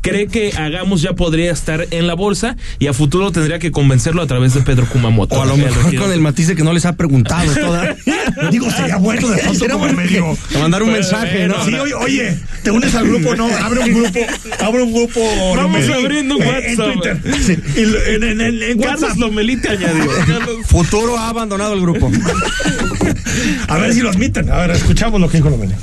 [0.00, 4.22] cree que Hagamos ya podría estar en la bolsa y a futuro tendría que convencerlo
[4.22, 5.36] a través de Pedro Kumamoto.
[5.36, 7.96] O a lo mejor con el matiz de que no les ha preguntado toda.
[8.50, 10.36] Digo, sería bueno de pronto Sería como bueno medio.
[10.50, 11.64] que- mandar un mensaje, ¿no?
[11.64, 14.20] Sí, oye, oye, te unes al grupo, no, abre un grupo,
[14.60, 15.20] abre un grupo.
[15.56, 16.92] Vamos Lomelí, abriendo un eh, En WhatsApp.
[17.22, 17.34] Twitter.
[17.74, 19.18] Sí, lo- en, en, en, en Carlos WhatsApp.
[19.18, 20.06] Lomelí te añadió.
[20.26, 22.10] Carlos- Futuro ha abandonado el grupo.
[23.68, 24.50] A ver si los miten.
[24.50, 25.74] A ver, escuchamos lo que dijo Lomelí.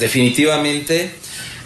[0.00, 1.10] Definitivamente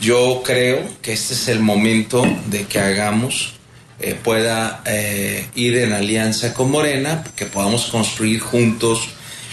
[0.04, 3.54] yo creo que este es el momento de que hagamos,
[4.00, 9.08] eh, pueda eh, ir en alianza con Morena, que podamos construir juntos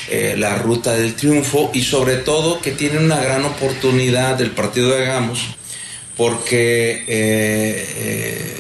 [0.10, 4.90] eh, la ruta del triunfo y sobre todo que tiene una gran oportunidad del partido
[4.90, 5.40] de Hagamos
[6.18, 7.06] porque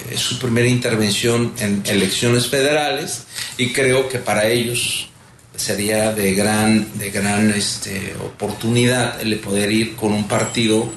[0.09, 3.25] es su primera intervención en elecciones federales
[3.57, 5.09] y creo que para ellos
[5.55, 10.91] sería de gran, de gran este, oportunidad el de poder ir con un partido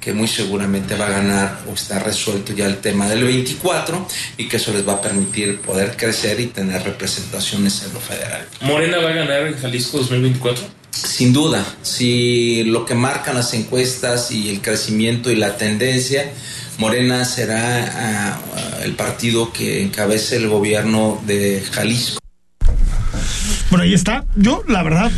[0.00, 4.08] que muy seguramente va a ganar o está resuelto ya el tema del 24
[4.38, 8.46] y que eso les va a permitir poder crecer y tener representaciones en lo federal.
[8.62, 10.64] ¿Morena va a ganar en Jalisco 2024?
[10.90, 16.32] Sin duda, si lo que marcan las encuestas y el crecimiento y la tendencia,
[16.78, 18.40] Morena será ah,
[18.82, 22.18] el partido que encabece el gobierno de Jalisco.
[23.68, 24.24] Bueno, ahí está.
[24.34, 25.12] Yo, la verdad,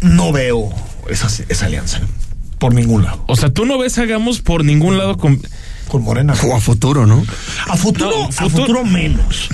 [0.00, 0.74] no veo
[1.08, 2.00] esa, esa alianza
[2.58, 3.22] por ningún lado.
[3.26, 5.40] O sea, tú no ves Hagamos por ningún lado con...
[5.88, 6.34] Con Morena.
[6.44, 7.24] O a futuro, ¿no?
[7.68, 9.48] A futuro, No, a futuro- menos.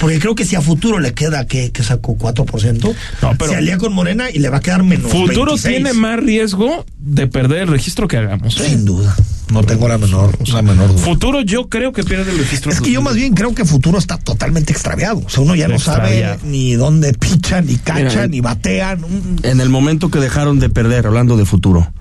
[0.00, 2.94] Porque creo que si a futuro le queda, que que sacó 4%?
[3.20, 5.10] No, pero- se alía con Morena y le va a quedar menos.
[5.12, 5.74] Futuro 26.
[5.74, 8.58] tiene más riesgo de perder el registro que Hagamos.
[8.60, 8.68] ¿eh?
[8.70, 9.14] Sin duda.
[9.52, 10.98] No tengo la menor, la menor duda.
[11.04, 12.72] Futuro yo creo que pierde el registro.
[12.72, 15.22] Es que yo más bien creo que futuro está totalmente extraviado.
[15.26, 18.96] O sea, uno ya no sabe ni dónde picha, ni cacha, Mira, ni batea.
[18.96, 21.92] mm, En el momento que dejaron de perder, hablando de futuro,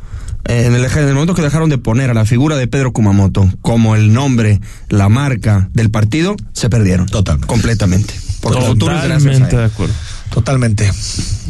[0.46, 3.52] en el, en el momento que dejaron de poner a la figura de Pedro Kumamoto
[3.62, 7.08] como el nombre, la marca del partido, se perdieron.
[7.08, 7.48] Totalmente.
[7.48, 8.14] Completamente.
[8.44, 9.94] A Totalmente de acuerdo.
[10.30, 10.92] Totalmente.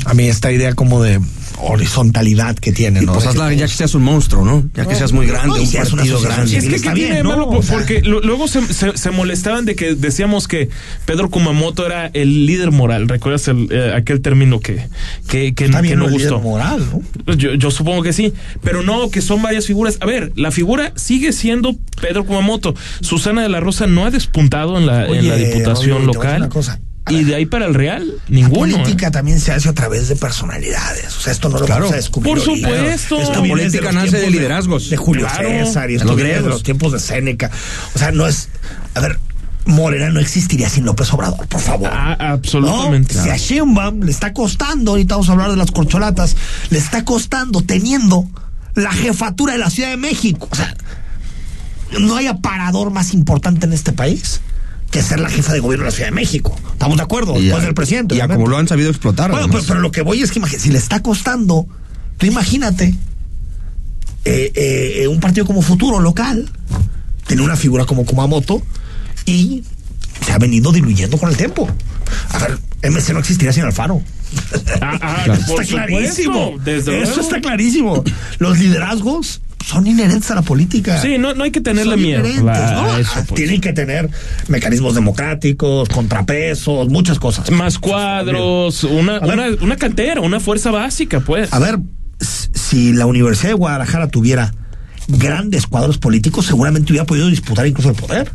[0.05, 1.19] A mí esta idea como de
[1.59, 3.13] horizontalidad que tiene, Y ¿no?
[3.13, 4.67] pues hazla que ya que seas un monstruo, ¿no?
[4.73, 6.57] Ya que seas muy grande, un seas partido grande.
[6.57, 7.29] Es que, ¿qué tiene bien, de ¿no?
[7.29, 7.47] malo?
[7.49, 10.69] O sea- Porque lo- luego se, se- se molestaban de que decíamos que
[11.05, 13.07] Pedro Kumamoto era el líder moral.
[13.07, 14.87] ¿Recuerdas el, eh, aquel término que,
[15.27, 16.41] que, que, Está que bien no el líder gustó?
[16.43, 16.83] moral,
[17.25, 17.33] ¿no?
[17.35, 19.97] Yo, yo supongo que sí, pero no, que son varias figuras.
[20.01, 22.75] A ver, la figura sigue siendo Pedro Kumamoto.
[23.01, 26.37] Susana de la Rosa no ha despuntado en la, en Oye, la diputación decir local.
[26.37, 26.79] una cosa.
[27.09, 28.77] Y de ahí para el Real, La ninguno.
[28.77, 29.11] política ¿eh?
[29.11, 31.15] también se hace a través de personalidades.
[31.17, 31.81] O sea, esto no lo Claro.
[31.83, 32.33] vamos a descubrir.
[32.33, 33.21] Por supuesto.
[33.21, 34.89] Esto La viene política nace de liderazgos.
[34.89, 35.49] De Julio Claro.
[35.49, 37.51] César y esto de los tiempos de Séneca.
[37.93, 38.49] O sea, no es.
[38.95, 39.19] A ver,
[39.65, 41.89] Morena no existiría sin López Obrador, por favor.
[41.91, 43.15] Ah, absolutamente.
[43.15, 46.35] No, si a Sheinbaum le está costando, ahorita vamos a hablar de las corcholatas,
[46.69, 48.27] le está costando teniendo
[48.75, 50.47] la jefatura de la Ciudad de México.
[50.51, 50.75] O sea,
[51.99, 54.41] no hay aparador más importante en este país
[54.95, 56.55] que ser la jefa de gobierno de la Ciudad de México.
[56.71, 57.37] ¿Estamos de acuerdo?
[57.37, 58.15] Y Después a- del presidente.
[58.15, 58.43] Y a obviamente.
[58.43, 59.29] como lo han sabido explotar.
[59.29, 59.67] Bueno, pero, además.
[59.67, 61.67] pero lo que voy es que si le está costando,
[62.17, 62.95] tú imagínate
[64.25, 66.49] eh, eh, eh, un partido como Futuro local,
[67.27, 68.61] tiene una figura como Kumamoto
[69.25, 69.63] y
[70.25, 71.67] se ha venido diluyendo con el tiempo.
[72.29, 74.01] A ver, MC no existiría sin Alfaro.
[74.81, 76.55] Ah, ah, está clarísimo.
[76.63, 77.21] desde Eso luego.
[77.21, 78.03] está clarísimo.
[78.39, 81.01] Los liderazgos son inherentes a la política.
[81.01, 82.27] Sí, no, no hay que tenerle miedo ¿no?
[82.97, 83.11] eso.
[83.15, 83.33] Ah, pues.
[83.33, 84.09] Tienen que tener
[84.47, 87.49] mecanismos democráticos, contrapesos, muchas cosas.
[87.51, 91.51] Más cuadros, una, una, una cantera, una fuerza básica, pues.
[91.53, 91.79] A ver,
[92.19, 94.53] si la Universidad de Guadalajara tuviera
[95.07, 98.31] grandes cuadros políticos, seguramente hubiera podido disputar incluso el poder.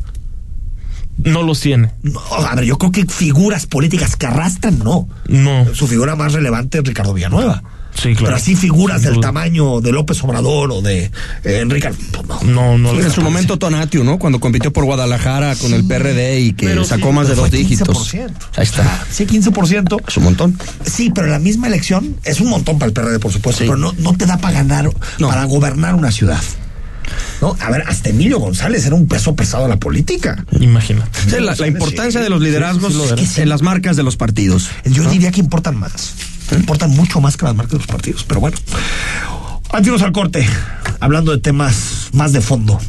[1.24, 1.90] No los tiene.
[2.02, 5.08] No, a ver, yo creo que figuras políticas que arrastran, no.
[5.28, 5.74] No.
[5.74, 7.62] Su figura más relevante es Ricardo Villanueva.
[7.92, 8.26] Sí, claro.
[8.26, 9.28] Pero así figuras del duda.
[9.28, 11.10] tamaño de López Obrador o de
[11.42, 12.78] eh, Enrique, pues no.
[12.78, 13.00] No, no.
[13.00, 14.16] en su momento Tonatiu, ¿no?
[14.18, 17.50] Cuando compitió por Guadalajara con el PRD y que Pero sacó sí, más de dos
[17.50, 17.88] dígitos.
[18.14, 18.30] 15%.
[18.56, 19.04] Ahí está.
[19.10, 20.00] Sí, 15%.
[20.06, 20.56] Es un montón.
[20.86, 23.66] Sí, pero la misma elección es un montón para el PRD, por supuesto, Sí.
[23.66, 25.28] pero no, no te da para ganar, No.
[25.28, 26.40] para gobernar una ciudad.
[27.40, 27.56] ¿No?
[27.60, 30.44] A ver, hasta Emilio González era un peso pesado de la política.
[30.60, 31.40] Imagínate.
[31.40, 33.42] La, la importancia de los liderazgos Sí, sí, lo era.
[33.42, 34.68] en las marcas de los partidos.
[34.84, 36.14] Yo diría que importan más.
[36.52, 38.56] Importan mucho más que las marcas de los partidos, pero bueno.
[39.72, 40.46] Antes al corte,
[40.98, 42.80] hablando de temas más de fondo.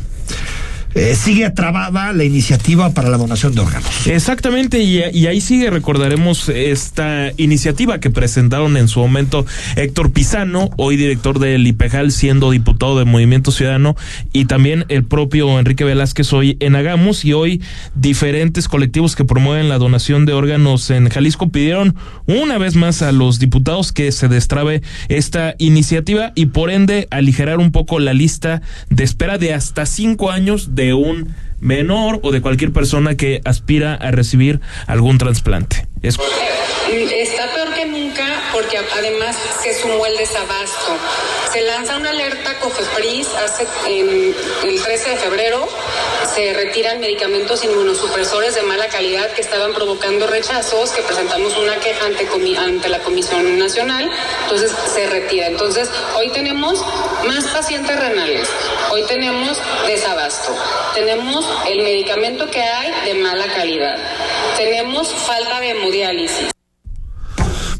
[0.93, 4.07] Eh, sigue trabada la iniciativa para la donación de órganos.
[4.07, 9.45] Exactamente, y, ahí sigue, recordaremos esta iniciativa que presentaron en su momento
[9.77, 13.95] Héctor Pizano, hoy director del IPEJAL, siendo diputado de Movimiento Ciudadano,
[14.33, 17.61] y también el propio Enrique Velázquez hoy en Agamos, y hoy
[17.95, 21.95] diferentes colectivos que promueven la donación de órganos en Jalisco pidieron
[22.27, 27.59] una vez más a los diputados que se destrabe esta iniciativa y por ende aligerar
[27.59, 32.41] un poco la lista de espera de hasta cinco años de un menor o de
[32.41, 35.87] cualquier persona que aspira a recibir algún trasplante.
[36.01, 36.17] Es-
[36.91, 39.37] Está peor que nunca porque además.
[41.51, 45.67] Se lanza una alerta COFEPRIS hace el 13 de febrero.
[46.33, 52.05] Se retiran medicamentos inmunosupresores de mala calidad que estaban provocando rechazos, que presentamos una queja
[52.05, 52.25] ante,
[52.57, 54.09] ante la Comisión Nacional.
[54.43, 55.47] Entonces se retira.
[55.47, 56.85] Entonces hoy tenemos
[57.25, 58.47] más pacientes renales.
[58.91, 60.55] Hoy tenemos desabasto.
[60.93, 63.97] Tenemos el medicamento que hay de mala calidad.
[64.55, 66.51] Tenemos falta de hemodiálisis.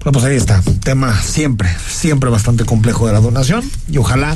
[0.03, 0.63] Bueno, pues ahí está.
[0.83, 3.63] Tema siempre, siempre bastante complejo de la donación.
[3.87, 4.33] Y ojalá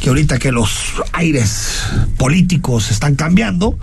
[0.00, 0.70] que ahorita que los
[1.12, 1.82] aires
[2.16, 3.78] políticos están cambiando,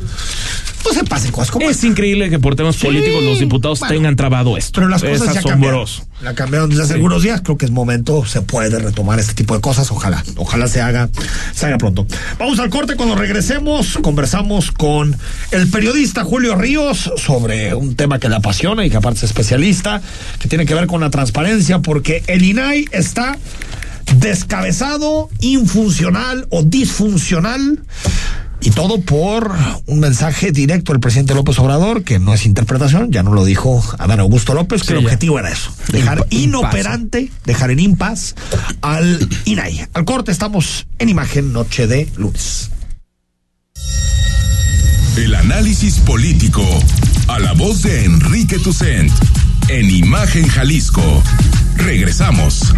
[0.84, 1.88] pues se pasen cosas como Es esta.
[1.88, 4.74] increíble que por temas Sí, políticos los diputados bueno, tengan trabado esto.
[4.76, 5.86] Pero las es cosas ya cambiaron.
[6.22, 6.96] La cambiaron desde hace Sí.
[6.96, 7.42] algunos días.
[7.42, 9.92] Creo que es momento, se puede retomar este tipo de cosas.
[9.92, 11.10] Ojalá, ojalá se haga,
[11.54, 12.06] se haga pronto.
[12.40, 12.96] Vamos al corte.
[12.96, 15.18] Cuando regresemos, conversamos con
[15.52, 20.02] el periodista Julio Ríos sobre un tema que le apasiona y que aparte es especialista,
[20.40, 23.38] que tiene que ver con la transparencia, porque el INAI está
[24.18, 27.84] descabezado, infuncional o disfuncional.
[28.62, 29.52] Y todo por
[29.86, 33.84] un mensaje directo del presidente López Obrador, que no es interpretación, ya no lo dijo
[34.00, 35.06] Adán Augusto López, que Sí, el ya.
[35.06, 38.34] objetivo era eso, dejar inoperante, dejar en impas
[38.82, 39.88] al INAI.
[39.94, 42.72] Al corte estamos en imagen noche de lunes.
[45.18, 46.64] El análisis político.
[47.28, 49.12] A la voz de Enrique Tucent.
[49.70, 51.24] En Imagen Jalisco.
[51.78, 52.74] Regresamos.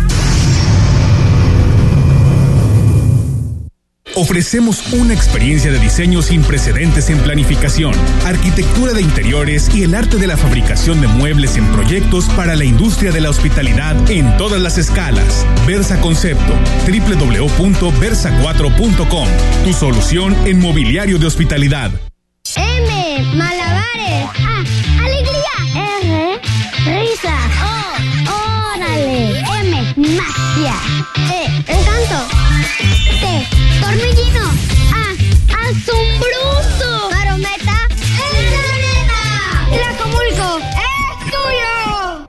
[4.18, 7.94] Ofrecemos una experiencia de diseño sin precedentes en planificación,
[8.26, 12.66] arquitectura de interiores y el arte de la fabricación de muebles en proyectos para la
[12.66, 15.46] industria de la hospitalidad en todas las escalas.
[15.68, 16.56] Versa Concepto,
[16.88, 19.28] www.versa4.com,
[19.64, 21.92] tu solución en mobiliario de hospitalidad.
[22.56, 24.30] M, malabares.
[24.40, 24.64] A,
[25.04, 25.54] alegría.
[26.02, 26.42] R,
[27.02, 27.38] risa.
[27.62, 29.44] O, órale.
[29.62, 30.74] M, magia.
[31.30, 32.47] E, encanto.
[32.80, 33.48] Este, ¡Te!
[33.82, 34.44] ¡Tornillino!
[34.44, 34.52] A
[34.94, 35.14] ah,
[35.70, 37.10] ¡Asombroso!
[37.12, 37.78] ¡Marometa!
[37.90, 38.64] ¡Es la
[39.72, 40.50] ¡Tlacomulco!
[40.60, 42.28] ¡Es tuyo!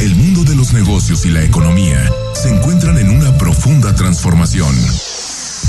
[0.00, 4.74] El mundo de los negocios y la economía se encuentran en una profunda transformación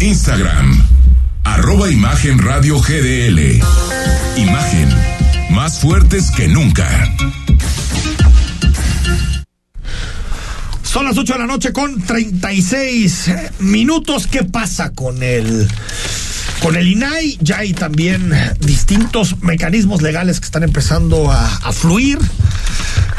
[0.00, 0.80] Instagram,
[1.42, 3.60] arroba Imagen Radio GDL.
[4.36, 4.88] Imagen,
[5.50, 6.88] más fuertes que nunca.
[10.82, 14.28] Son las 8 de la noche con 36 minutos.
[14.28, 15.68] ¿Qué pasa con el
[16.60, 17.36] con el INAI?
[17.40, 22.18] Ya hay también distintos mecanismos legales que están empezando a, a fluir.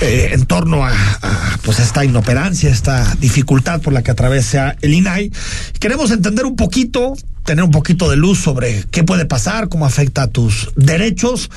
[0.02, 4.94] Eh, en torno a, a, pues esta inoperancia, esta dificultad por la que atraviesa el
[4.94, 5.30] INAI.
[5.80, 10.24] Queremos entender un poquito, tener un poquito de luz sobre qué puede pasar, cómo afecta
[10.24, 11.52] a tus derechos.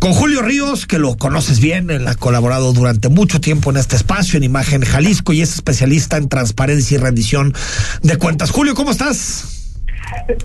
[0.00, 3.94] Con Julio Ríos, que lo conoces bien, él ha colaborado durante mucho tiempo en este
[3.94, 7.54] espacio, en Imagen Jalisco, y es especialista en transparencia y rendición
[8.02, 8.50] de cuentas.
[8.50, 9.52] Julio, ¿cómo estás?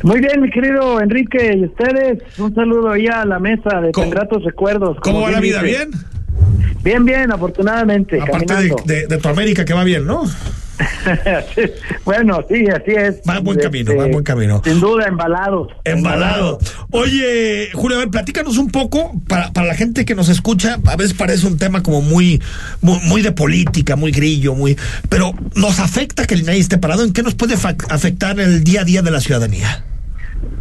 [0.04, 4.44] Muy bien, mi querido Enrique, y ustedes, un saludo ahí a la mesa de gratos
[4.44, 4.98] recuerdos.
[5.02, 5.64] ¿Cómo va la vida?
[5.64, 5.90] ¿Bien?
[6.84, 8.20] Bien, bien, afortunadamente.
[8.22, 10.24] Aparte de, de, de, tu América que va bien, ¿no?
[12.06, 13.22] bueno, sí, así es.
[13.28, 14.62] Va en buen camino, va en buen camino.
[14.64, 15.68] Sin duda, embalado.
[15.84, 16.60] Embalado.
[16.92, 20.96] Oye, Julio, a ver, platícanos un poco, para, para la gente que nos escucha, a
[20.96, 22.42] veces parece un tema como muy,
[22.82, 24.78] muy, muy de política, muy grillo, muy...
[25.10, 27.04] Pero ¿nos afecta que el INAI esté parado?
[27.04, 29.86] ¿En qué nos puede afectar el día a día de la ciudadanía?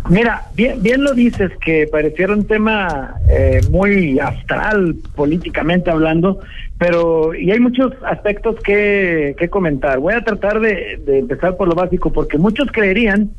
[0.09, 6.41] Mira, bien, bien lo dices, que pareciera un tema eh, muy astral políticamente hablando,
[6.79, 9.99] pero y hay muchos aspectos que, que comentar.
[10.01, 13.31] Voy a tratar de, de empezar por lo básico, porque muchos creerían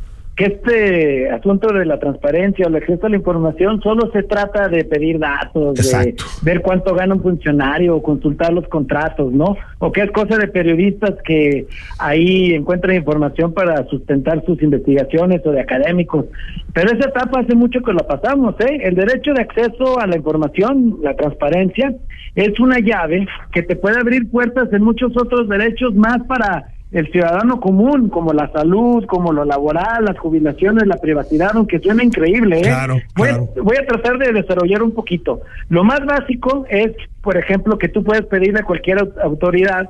[0.41, 4.67] que este asunto de la transparencia o el acceso a la información solo se trata
[4.69, 6.23] de pedir datos, Exacto.
[6.41, 9.55] de ver cuánto gana un funcionario o consultar los contratos, ¿no?
[9.77, 11.67] O que es cosa de periodistas que
[11.99, 16.25] ahí encuentran información para sustentar sus investigaciones o de académicos.
[16.73, 18.79] Pero esa etapa hace mucho que lo pasamos, ¿eh?
[18.81, 21.93] El derecho de acceso a la información, la transparencia,
[22.33, 27.09] es una llave que te puede abrir puertas en muchos otros derechos más para el
[27.11, 32.57] ciudadano común, como la salud, como lo laboral, las jubilaciones, la privacidad, aunque suena increíble,
[32.59, 32.63] ¿eh?
[32.63, 33.47] Claro, voy, claro.
[33.63, 35.41] voy a tratar de desarrollar un poquito.
[35.69, 39.89] Lo más básico es, por ejemplo, que tú puedes pedirle a cualquier au- autoridad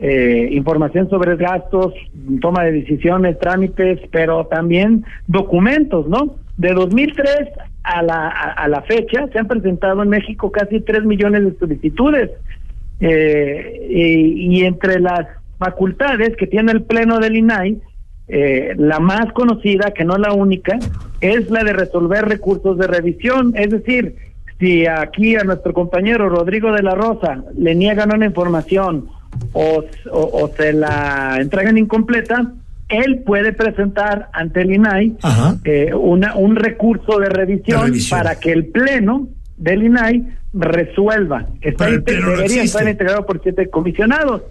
[0.00, 1.92] eh, información sobre gastos,
[2.40, 6.36] toma de decisiones, trámites, pero también documentos, ¿no?
[6.56, 7.48] De 2003
[7.82, 11.58] a la, a, a la fecha se han presentado en México casi 3 millones de
[11.58, 12.30] solicitudes.
[13.00, 15.26] Eh, y, y entre las
[15.58, 17.78] facultades que tiene el Pleno del INAI,
[18.28, 20.78] eh, la más conocida, que no la única,
[21.20, 23.52] es la de resolver recursos de revisión.
[23.56, 24.16] Es decir,
[24.60, 29.08] si aquí a nuestro compañero Rodrigo de la Rosa le niegan una información
[29.52, 32.52] o, o, o se la entregan incompleta,
[32.88, 35.16] él puede presentar ante el INAI
[35.64, 38.18] eh, una, un recurso de revisión, De revisión.
[38.18, 41.46] para que el Pleno del INAI resuelva.
[41.60, 42.64] Está no debería existe.
[42.64, 44.42] estar integrado por siete comisionados.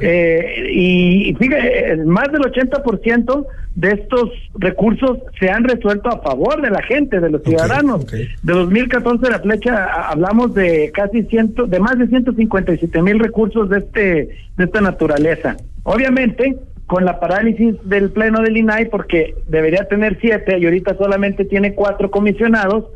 [0.00, 6.70] Eh, y, fíjate, más del 80% de estos recursos se han resuelto a favor de
[6.70, 8.06] la gente, de los ciudadanos.
[8.06, 13.78] De 2014 la flecha hablamos de casi ciento, de más de 157 mil recursos de
[13.78, 15.56] este de esta naturaleza.
[15.82, 16.56] Obviamente
[16.86, 21.74] con la parálisis del pleno del INAI porque debería tener siete y ahorita solamente tiene
[21.74, 22.86] cuatro comisionados,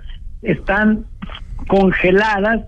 [0.42, 1.04] están
[1.68, 2.66] congeladas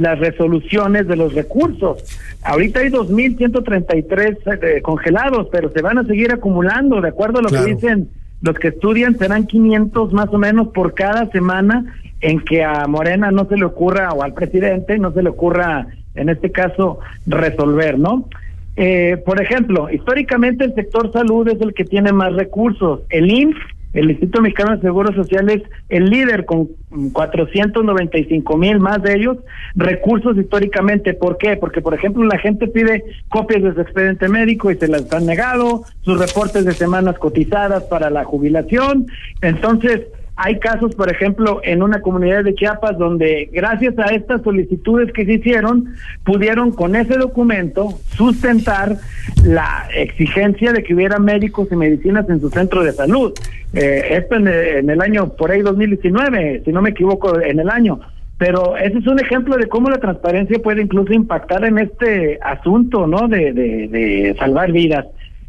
[0.00, 2.04] las resoluciones de los recursos.
[2.42, 7.48] Ahorita hay 2.133 eh, congelados, pero se van a seguir acumulando, de acuerdo a lo
[7.48, 8.08] que dicen
[8.42, 13.30] los que estudian, serán 500 más o menos por cada semana en que a Morena
[13.30, 17.98] no se le ocurra, o al presidente no se le ocurra, en este caso, resolver,
[17.98, 18.28] ¿no?
[18.76, 23.00] Eh, por ejemplo, históricamente el sector salud es el que tiene más recursos.
[23.08, 23.56] El INF
[23.94, 26.68] el Instituto Mexicano de Seguros Sociales, el líder con
[27.12, 29.38] 495 mil más de ellos,
[29.76, 31.14] recursos históricamente.
[31.14, 31.56] ¿Por qué?
[31.56, 35.26] Porque, por ejemplo, la gente pide copias de su expediente médico y se las han
[35.26, 39.06] negado, sus reportes de semanas cotizadas para la jubilación.
[39.40, 40.02] Entonces,
[40.36, 45.24] hay casos, por ejemplo, en una comunidad de Chiapas donde gracias a estas solicitudes que
[45.24, 48.96] se hicieron, pudieron con ese documento sustentar
[49.44, 53.32] la exigencia de que hubiera médicos y medicinas en su centro de salud.
[53.74, 57.70] Eh, esto en, en el año, por ahí 2019, si no me equivoco, en el
[57.70, 58.00] año.
[58.36, 63.06] Pero ese es un ejemplo de cómo la transparencia puede incluso impactar en este asunto,
[63.06, 63.28] ¿no?
[63.28, 65.06] De, de, de salvar vidas.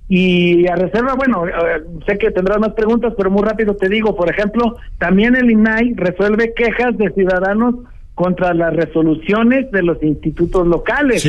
[0.08, 1.52] Y a reserva, bueno, eh,
[2.06, 5.94] sé que tendrás más preguntas, pero muy rápido te digo, por ejemplo, también el INAI
[5.96, 7.76] resuelve quejas de ciudadanos
[8.14, 11.22] contra las resoluciones de los institutos locales.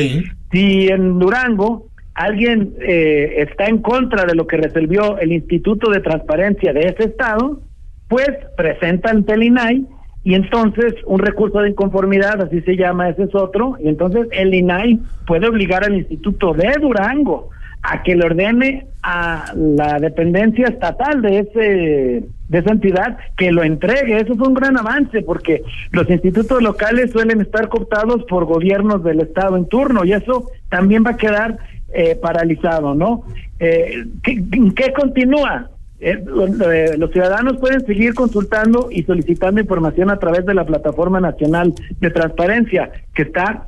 [0.51, 5.99] Si en Durango alguien eh, está en contra de lo que resolvió el Instituto de
[5.99, 7.61] Transparencia de ese estado,
[8.07, 9.85] pues presenta ante el INAI
[10.23, 14.53] y entonces un recurso de inconformidad, así se llama, ese es otro, y entonces el
[14.53, 17.49] INAI puede obligar al Instituto de Durango
[17.83, 23.63] a que le ordene a la dependencia estatal de ese de esa entidad que lo
[23.63, 24.17] entregue.
[24.17, 29.19] Eso fue un gran avance porque los institutos locales suelen estar cooptados por gobiernos del
[29.19, 31.57] estado en turno y eso también va a quedar
[31.93, 33.23] eh, paralizado, ¿no?
[33.59, 34.43] Eh, ¿qué,
[34.75, 35.69] ¿qué, continúa?
[35.99, 36.23] Eh,
[36.71, 41.73] eh, los ciudadanos pueden seguir consultando y solicitando información a través de la Plataforma Nacional
[41.99, 43.65] de Transparencia que está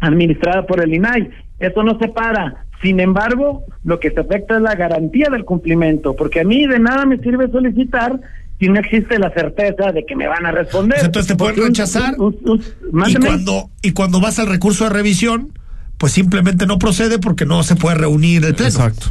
[0.00, 1.30] administrada por el INAI.
[1.58, 2.66] Eso no se para.
[2.82, 6.80] Sin embargo, lo que se afecta es la garantía del cumplimiento, porque a mí de
[6.80, 8.20] nada me sirve solicitar
[8.58, 10.98] si no existe la certeza de que me van a responder.
[10.98, 12.14] Pues entonces te pueden rechazar.
[12.14, 15.52] y, cuando, y cuando vas al recurso de revisión,
[15.98, 18.70] pues simplemente no procede porque no se puede reunir el pleno.
[18.70, 19.06] Exacto.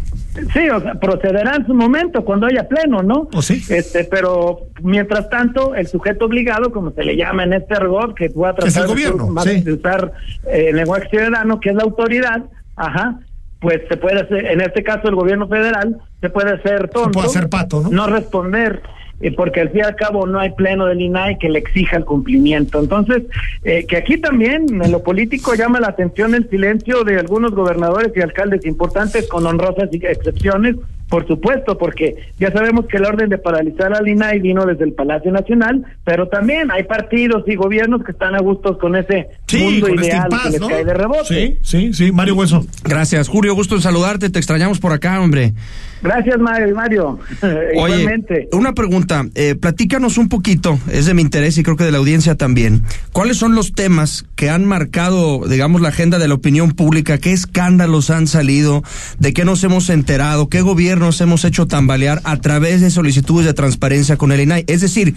[0.53, 3.29] Sí, o sea, procederá en su momento cuando haya pleno, ¿no?
[3.33, 3.61] ¿O sí?
[3.69, 8.29] Este, pero mientras tanto, el sujeto obligado, como se le llama en este argot, que
[8.29, 10.13] pueda tratar es el gobierno, de, usar
[10.47, 12.43] eh, el lenguaje ciudadano, que es la autoridad,
[12.77, 13.19] ajá,
[13.61, 17.09] pues se puede hacer, en este caso el gobierno federal, se puede hacer tonto.
[17.09, 17.91] Se puede hacer pato, ¿no?
[17.91, 18.81] No responder,
[19.21, 21.95] eh, porque al fin y al cabo no hay pleno del INAI que le exija
[21.95, 22.79] el cumplimiento.
[22.79, 23.23] Entonces,
[23.63, 28.11] eh, que aquí también en lo político llama la atención el silencio de algunos gobernadores
[28.15, 30.77] y alcaldes importantes con honrosas excepciones,
[31.11, 34.93] por supuesto, porque ya sabemos que el orden de paralizar al INAI vino desde el
[34.93, 39.27] Palacio Nacional, pero también hay partidos y gobiernos que están a gustos con ese
[39.59, 41.25] mundo este ideal que les cae de rebote.
[41.25, 42.65] Sí, sí, sí, Mario Hueso.
[42.85, 45.53] Gracias, Julio, gusto en saludarte, te extrañamos por acá, hombre.
[46.01, 46.75] Gracias, Mario.
[46.75, 47.19] Mario.
[47.75, 51.91] Oye, una pregunta, eh, platícanos un poquito, es de mi interés y creo que de
[51.91, 52.83] la audiencia también.
[53.11, 57.17] ¿Cuáles son los temas que han marcado, digamos, la agenda de la opinión pública?
[57.17, 58.83] ¿Qué escándalos han salido?
[59.19, 60.49] ¿De qué nos hemos enterado?
[60.49, 60.61] ¿Qué
[61.01, 64.65] gobiernos hemos hecho tambalear a través de solicitudes de transparencia con el INAI?
[64.67, 65.15] Es decir,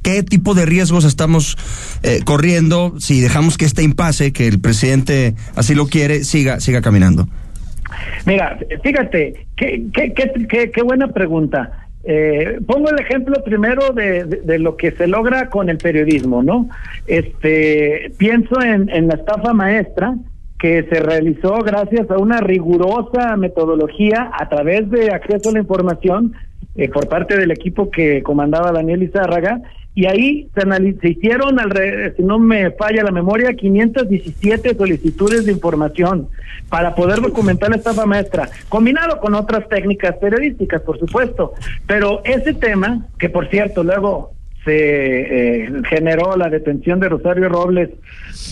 [0.00, 1.58] ¿Qué tipo de riesgos estamos
[2.04, 6.80] eh, corriendo si dejamos que este impasse, que el presidente así lo quiere, siga, siga
[6.80, 7.28] caminando?
[8.24, 10.14] Mira, fíjate, qué, qué,
[10.48, 11.88] qué, qué buena pregunta.
[12.04, 16.70] Eh, pongo el ejemplo primero de, lo que se logra con el periodismo, ¿no?
[17.06, 20.14] Este, pienso en, en la estafa maestra
[20.58, 26.34] que se realizó gracias a una rigurosa metodología a través de acceso a la información
[26.74, 29.60] eh, por parte del equipo que comandaba Daniel Izárraga
[29.98, 30.62] y ahí se,
[31.00, 31.58] se hicieron,
[32.16, 36.28] si no me falla la memoria, 517 solicitudes de información
[36.68, 41.54] para poder documentar la estafa maestra, combinado con otras técnicas periodísticas, por supuesto.
[41.88, 44.37] Pero ese tema, que por cierto, luego
[44.68, 47.90] se eh, generó la detención de Rosario Robles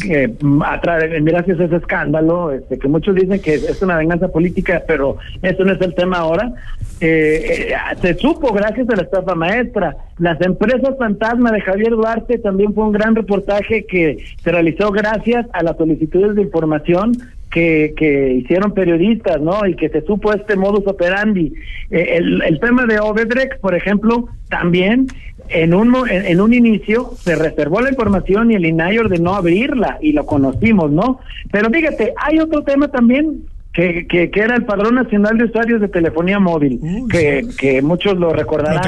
[0.05, 5.17] eh, gracias a ese escándalo, este, que muchos dicen que es una venganza política, pero
[5.43, 6.53] eso no es el tema ahora.
[7.01, 9.97] Eh, eh, se supo gracias a la estafa maestra.
[10.19, 15.47] Las empresas fantasma de Javier Duarte también fue un gran reportaje que se realizó gracias
[15.53, 17.13] a las solicitudes de información
[17.57, 19.67] que, que hicieron periodistas, ¿no?
[19.67, 21.55] Y que se supo este modus operandi.
[21.91, 25.07] Eh, el, tema de Obedrex, por ejemplo, también
[25.49, 30.13] en un, en, un inicio se reservó la información y el INAI ordenó abrirla y
[30.13, 31.21] lo conocimos, ¿no?
[31.51, 33.47] Pero fíjate, hay otro tema también
[33.77, 38.17] que, que, que, era el Padrón Nacional de Usuarios de Telefonía Móvil, que, que muchos
[38.17, 38.81] lo recordarán,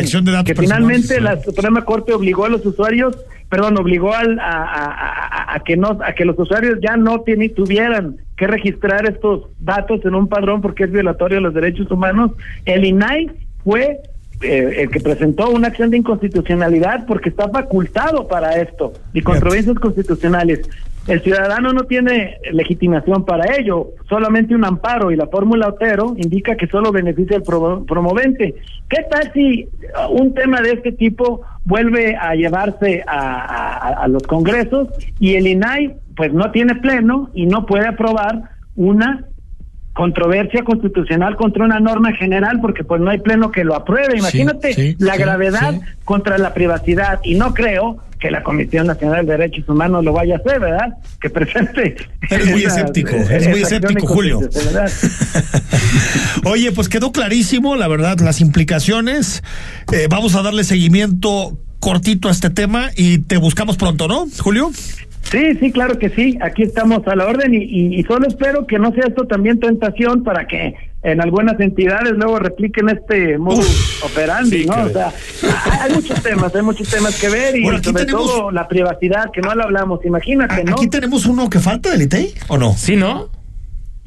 [0.45, 3.14] que finalmente la Suprema Corte obligó a los usuarios,
[3.51, 7.55] perdón, obligó al, a, a, a, que no, a que los usuarios ya no tienen,
[7.55, 12.30] tuvieran que registrar estos datos en un padrón porque es violatorio de los derechos humanos.
[12.64, 13.30] El INAI
[13.62, 14.01] fue
[14.41, 19.76] eh, el que presentó una acción de inconstitucionalidad porque está facultado para esto y controversias
[19.78, 20.61] constitucionales.
[21.09, 26.55] El ciudadano no tiene legitimación para ello, solamente un amparo y la fórmula Otero indica
[26.55, 28.57] que solo beneficia al promovente.
[28.91, 29.69] ¿Qué tal si
[30.11, 34.89] un tema de este tipo vuelve a llevarse a, a, a los congresos
[35.19, 38.43] y el INAI pues no tiene pleno y no puede aprobar
[38.77, 39.25] una
[39.95, 44.19] controversia constitucional contra una norma general porque pues no hay pleno que lo apruebe.
[44.19, 48.87] Imagínate sí, sí, la sí, gravedad contra la privacidad y no creo que la Comisión
[48.87, 50.95] Nacional de Derechos Humanos lo vaya a hacer, ¿verdad?
[51.21, 51.97] Que presente.
[52.31, 54.41] Eres muy escéptico, eres muy escéptico, Julio.
[56.45, 59.43] Oye, pues quedó clarísimo, la verdad, las implicaciones.
[59.93, 64.71] Eh, vamos a darle seguimiento cortito a este tema y te buscamos pronto, ¿no, Julio?
[65.23, 66.39] Sí, sí, claro que sí.
[66.41, 69.61] Aquí estamos a la orden y, y, y, solo espero que no sea esto también
[69.61, 74.85] tentación para que en algunas entidades luego repliquen este modus operandi, sí, ¿no?
[74.85, 75.13] O sea,
[75.65, 78.27] hay, hay, muchos temas, hay muchos temas que ver y bueno, sobre tenemos...
[78.27, 80.73] todo la privacidad, que no lo hablamos, imagínate, ¿no?
[80.73, 82.75] Aquí tenemos uno que falta del ITEI, ¿o no?
[82.77, 83.31] Sí, ¿no?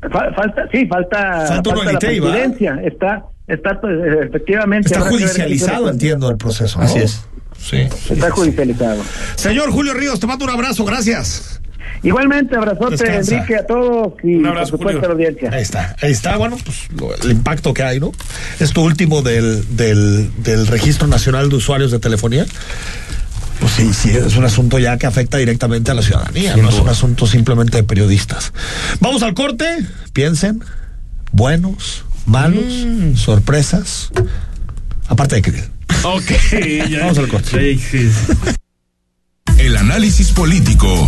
[0.10, 2.82] falta, sí, falta, falta, falta la presidencia, ¿va?
[2.82, 3.94] está, está pues,
[4.28, 4.88] efectivamente.
[4.88, 6.80] Está judicializado, entiendo, el proceso.
[6.80, 6.86] ¿no?
[6.86, 7.26] Así es.
[7.58, 7.88] Sí.
[8.10, 9.04] Está judicializado.
[9.36, 11.61] Señor Julio Ríos, te mando un abrazo, gracias.
[12.04, 13.36] Igualmente, abrazote, Descansa.
[13.36, 15.50] Enrique, a todos y un abrazo, por supuesto a la audiencia.
[15.54, 18.12] Ahí está, ahí está, bueno, pues lo, el impacto que hay, ¿no?
[18.60, 22.46] Esto último del, del, del Registro Nacional de Usuarios de Telefonía.
[23.60, 26.70] Pues sí, sí, es un asunto ya que afecta directamente a la ciudadanía, Sin no
[26.70, 26.78] duda.
[26.80, 28.52] es un asunto simplemente de periodistas.
[29.00, 29.66] Vamos al corte,
[30.14, 30.64] piensen,
[31.32, 33.16] buenos, malos, mm.
[33.18, 34.12] sorpresas,
[35.08, 35.52] aparte de que
[36.04, 36.32] Ok,
[36.90, 37.02] ya.
[37.02, 37.78] Vamos al corte.
[39.60, 41.08] El análisis político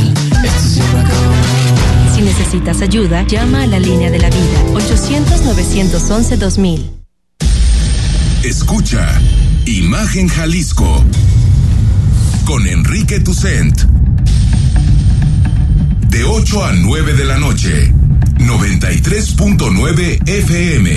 [2.13, 6.83] Si necesitas ayuda, llama a la línea de la vida 800-911-2000.
[8.43, 9.19] Escucha
[9.65, 11.03] Imagen Jalisco
[12.45, 13.81] con Enrique Tucent.
[16.09, 17.93] De 8 a 9 de la noche,
[18.39, 20.91] 93.9 FM.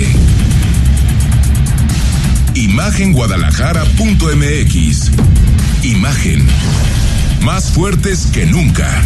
[2.55, 5.11] Imagenguadalajara.mx.
[5.83, 6.47] Imagen.
[7.41, 9.05] Más fuertes que nunca.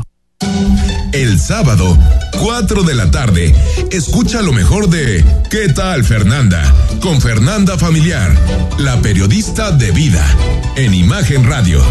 [1.13, 1.97] El sábado,
[2.39, 3.53] 4 de la tarde,
[3.91, 6.63] escucha lo mejor de ¿Qué tal Fernanda?
[7.01, 8.33] Con Fernanda Familiar,
[8.77, 10.25] la periodista de vida,
[10.77, 11.83] en Imagen Radio.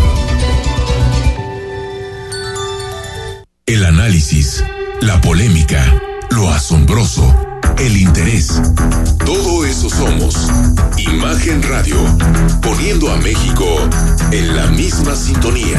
[3.66, 4.64] El análisis,
[5.02, 5.84] la polémica,
[6.30, 7.36] lo asombroso,
[7.78, 8.58] el interés.
[9.26, 10.34] Todo eso somos.
[10.96, 11.96] Imagen Radio,
[12.62, 13.66] poniendo a México
[14.32, 15.78] en la misma sintonía.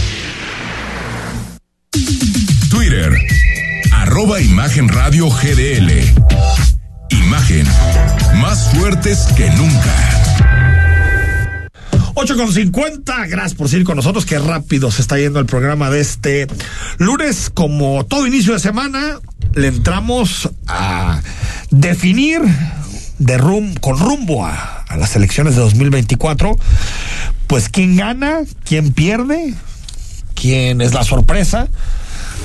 [2.69, 3.13] Twitter,
[3.91, 5.91] arroba Imagen Radio GDL.
[7.09, 7.67] Imagen,
[8.35, 9.95] más fuertes que nunca.
[12.13, 15.89] 8 con 50, gracias por seguir con nosotros, qué rápido se está yendo el programa
[15.89, 16.47] de este
[16.97, 19.19] lunes, como todo inicio de semana,
[19.53, 21.21] le entramos a
[21.71, 22.41] definir
[23.81, 26.57] con rumbo a, a las elecciones de 2024,
[27.47, 29.53] pues quién gana, quién pierde,
[30.41, 31.67] quién es la sorpresa,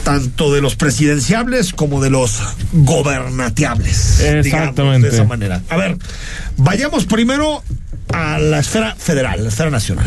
[0.04, 2.38] tanto de los presidenciables como de los
[2.72, 4.20] gobernateables.
[4.20, 4.82] Exactamente.
[4.82, 5.62] digamos, de esa manera.
[5.70, 5.96] A ver,
[6.56, 7.62] vayamos primero
[8.12, 10.06] a la esfera federal, la esfera nacional.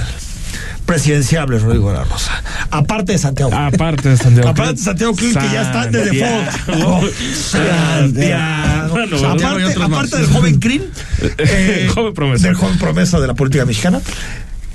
[0.86, 2.32] Presidenciables, Rodrigo de la Rosa.
[2.72, 3.52] Aparte de Santiago.
[3.54, 4.50] Aparte de Santiago.
[4.50, 7.14] Aparte de Santiago Krill, que ya está de default.
[7.36, 8.90] Santiago.
[8.90, 10.90] Bueno, O sea, aparte del joven Krill,
[11.38, 12.48] eh, Joven promesa.
[12.48, 14.02] del joven promesa de la política mexicana,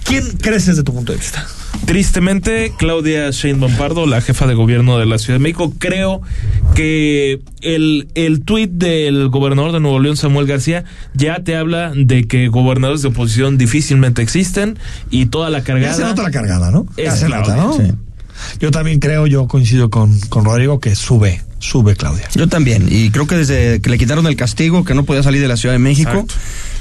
[0.04, 1.46] ¿quién crees desde tu punto de vista?
[1.86, 6.22] Tristemente, Claudia Sheinbaum Pardo, la jefa de gobierno de la Ciudad de México, creo
[6.74, 10.84] que el, el tuit del gobernador de Nuevo León, Samuel García,
[11.14, 14.78] ya te habla de que gobernadores de oposición difícilmente existen
[15.10, 15.92] y toda la cargada...
[15.92, 16.86] Ya se nota la cargada, ¿no?
[16.96, 17.76] Es Ya se nota, ¿no?
[17.76, 17.92] Sí.
[18.60, 22.28] Yo también creo, yo coincido con, con Rodrigo, que sube, sube Claudia.
[22.34, 25.40] Yo también, y creo que desde que le quitaron el castigo, que no podía salir
[25.40, 26.26] de la Ciudad de México,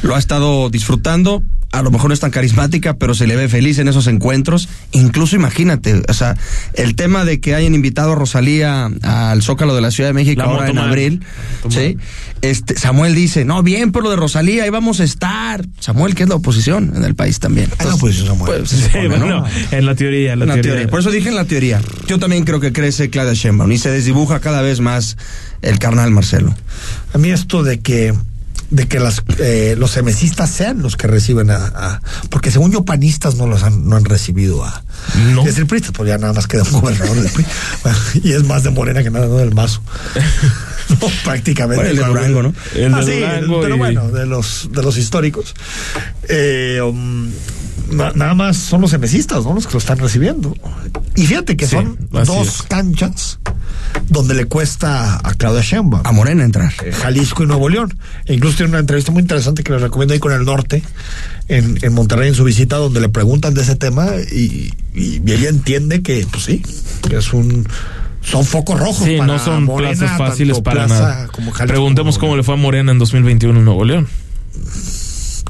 [0.02, 1.44] lo ha estado disfrutando.
[1.74, 4.70] A lo mejor no es tan carismática, pero se le ve feliz en esos encuentros.
[4.92, 6.38] Incluso imagínate, o sea,
[6.76, 10.44] el tema de que hayan invitado a Rosalía al Zócalo de la Ciudad de México
[10.44, 11.22] La ahora en abril,
[11.70, 11.98] ¿sí?
[12.44, 15.66] Este, Samuel dice, no, bien por lo de Rosalía, ahí vamos a estar.
[15.80, 17.70] Samuel, que es la oposición en el país también.
[17.80, 18.54] Ah, no, pues Samuel.
[18.60, 19.18] Pues, Sí, supone, ¿no?
[19.18, 20.72] bueno, en la teoría, en la En la teoría.
[20.74, 20.88] teoría.
[20.92, 21.82] Por eso dije en la teoría.
[22.08, 25.18] Yo también creo que crece Claudia Sheinbaum y se desdibuja cada vez más
[25.64, 26.54] el carnal Marcelo.
[27.14, 28.14] A mí esto de que
[28.74, 32.84] de que las, eh, los semesistas sean los que reciben a, a- porque según yo
[32.84, 34.84] panistas no los han, no han recibido a
[35.34, 35.42] No.
[35.42, 37.46] es decir pristas pues ya nada más queda un gobernador del PRI
[38.24, 39.82] y es más de Morena que nada no del mazo
[40.90, 42.54] no, prácticamente Bueno, el de Durango, ¿no?
[42.74, 45.54] El de Ah, sí, Durango pero y- bueno de los de los históricos
[46.28, 47.30] Eh, um,
[47.92, 50.56] na- nada más son los semesistas no los que lo están recibiendo
[51.16, 52.62] y fíjate que Sí, son dos es.
[52.64, 53.40] canchas
[54.10, 56.74] donde le cuesta a Claudia Sheinbaum A Morena entrar.
[56.84, 57.96] eh, Jalisco y Nuevo León.
[58.26, 60.82] E incluso tiene una entrevista muy interesante que les recomiendo ahí con el norte,
[61.48, 65.32] en, en Monterrey, en su visita, donde le preguntan de ese tema y, y- y
[65.32, 66.64] ella entiende que, pues sí,
[67.08, 67.68] que es un.
[68.22, 69.06] Son focos rojos.
[69.06, 71.28] Sí, para no son Morena, plazas fáciles para Plaza nada.
[71.28, 74.08] como Jalisco Preguntemos como cómo le fue a Morena en 2021 en Nuevo León.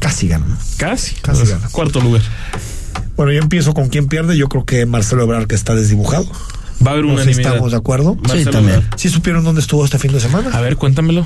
[0.04, 0.46] Casi gana.
[0.78, 1.16] Casi.
[1.16, 1.70] Casi gana.
[1.72, 2.22] Cuarto lugar.
[3.16, 4.38] Bueno, yo empiezo con quién pierde.
[4.38, 6.26] Yo creo que Marcelo Ebrard, que está desdibujado.
[6.86, 8.16] Va a haber No una sé si estamos de acuerdo.
[8.16, 8.76] Marcelo también.
[8.80, 9.00] Ebrard.
[9.00, 10.50] ¿Sí supieron dónde estuvo este fin de semana?
[10.52, 11.26] A ver, cuéntamelo.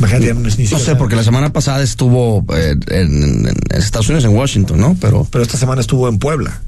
[0.00, 4.24] Imagínate, ya no, No sé, porque la semana pasada estuvo eh, en, en Estados Unidos,
[4.24, 4.96] en Washington, ¿no?
[5.00, 6.60] Pero pero esta semana estuvo en Puebla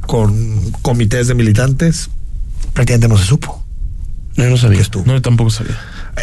[0.00, 2.10] con comités de militantes.
[2.72, 3.60] Prácticamente no se supo
[4.36, 4.80] yo no que sabía.
[4.80, 5.04] estuvo.
[5.06, 5.78] No, yo tampoco sabía.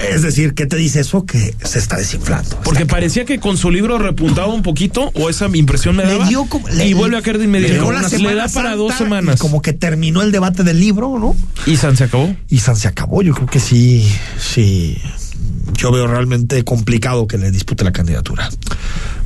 [0.09, 1.25] Es decir, ¿qué te dice eso?
[1.25, 2.59] Que se está desinflando.
[2.63, 6.11] Porque Está- parecía que con su libro repuntaba un poquito, o esa impresión me Le
[6.13, 6.27] daba.
[6.27, 7.91] dio como- y le- vuelve a caer de inmediato.
[7.91, 9.39] le Semana da para dos y semanas.
[9.39, 11.35] como que terminó el debate del libro, ¿no?
[11.65, 12.35] Y San se acabó.
[12.49, 13.21] Y San se acabó.
[13.21, 14.07] Yo creo que sí,
[14.39, 14.97] sí.
[15.73, 18.49] Yo veo realmente complicado que le dispute la candidatura.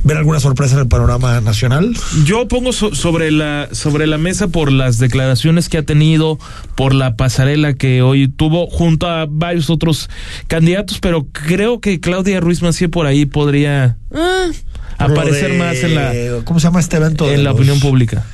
[0.04, 1.94] ¿Ver alguna sorpresa en el panorama nacional?
[2.24, 6.40] Yo pongo so- sobre la sobre la mesa por las declaraciones que ha tenido,
[6.74, 10.10] por la pasarela que hoy tuvo junto a varios otros
[10.48, 14.46] candidatos, pero creo que Claudia Ruiz Macié por ahí podría ah,
[14.98, 16.12] aparecer de- más en la
[16.44, 17.26] ¿Cómo se llama este evento?
[17.28, 18.24] de en la los- opinión pública.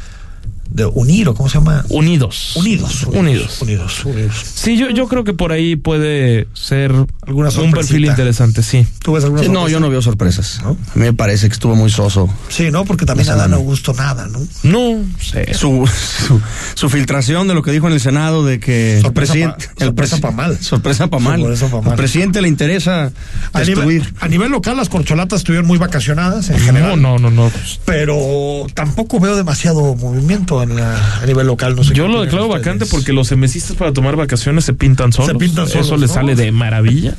[0.70, 1.84] De unir, ¿o cómo se llama?
[1.88, 2.52] Unidos.
[2.56, 3.04] Unidos.
[3.06, 3.60] Unidos.
[3.62, 4.04] Unidos.
[4.04, 4.34] Unidos.
[4.54, 6.92] Sí, yo, yo creo que por ahí puede ser
[7.26, 8.86] Alguna un perfil interesante, sí.
[9.02, 10.60] ¿Tú ves alguna Sí, no, yo no veo sorpresas.
[10.64, 12.28] A mí me parece que estuvo muy soso.
[12.48, 12.84] Sí, ¿no?
[12.84, 13.56] Porque también La a Dan semana.
[13.56, 14.40] Augusto nada, ¿no?
[14.62, 15.52] No sé.
[15.54, 15.88] Su,
[16.26, 16.40] su,
[16.74, 19.68] su filtración de lo que dijo en el Senado de que Sorpresa el presidente.
[19.78, 20.58] pa- sorpresa presi- pa' mal.
[20.60, 21.40] Sorpresa para mal.
[21.40, 21.90] Sorpresa pa' mal.
[21.92, 23.10] Al presidente le interesa
[23.52, 27.00] A nivel, a nivel local, las corcholatas estuvieron muy vacacionadas en general.
[27.00, 27.52] No, no, no, no.
[27.84, 31.74] Pero tampoco veo demasiado movimiento en la- a nivel local.
[31.76, 32.64] No sé Yo lo declaro ustedes.
[32.64, 35.36] vacante porque los semesistas para tomar vacaciones se pintan solos.
[35.38, 36.14] pintan solos, Eso les ¿no?
[36.14, 37.14] sale de maravilla.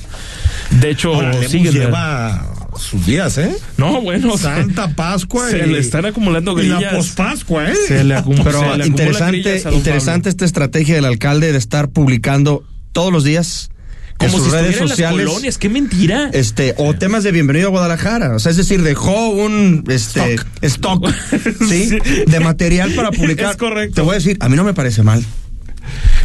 [0.82, 1.74] De hecho, Ahora, siguen.
[1.74, 2.46] lleva
[2.78, 3.56] sus días, ¿eh?
[3.78, 4.38] No, bueno.
[4.38, 6.94] Santa Pascua Se y- le están acumulando y la grillas.
[6.96, 7.76] pospascua, ¿eh?
[7.88, 11.58] Se le acum- Pero se le acumulan interesante, grillas interesante esta estrategia del alcalde de
[11.58, 13.72] estar publicando todos los días
[14.20, 15.26] Como en sus si redes en las sociales.
[15.26, 15.57] colonias.
[15.57, 16.30] ¡Qué mentira!
[16.34, 18.36] Este, o temas de bienvenido a Guadalajara.
[18.36, 21.09] O sea, es decir, dejó un este stock,
[21.70, 21.89] ¿sí?
[21.89, 21.99] Sí.
[22.28, 23.51] de material para publicar.
[23.51, 23.95] Es correcto.
[23.95, 25.24] Te voy a decir, a mí no me parece mal.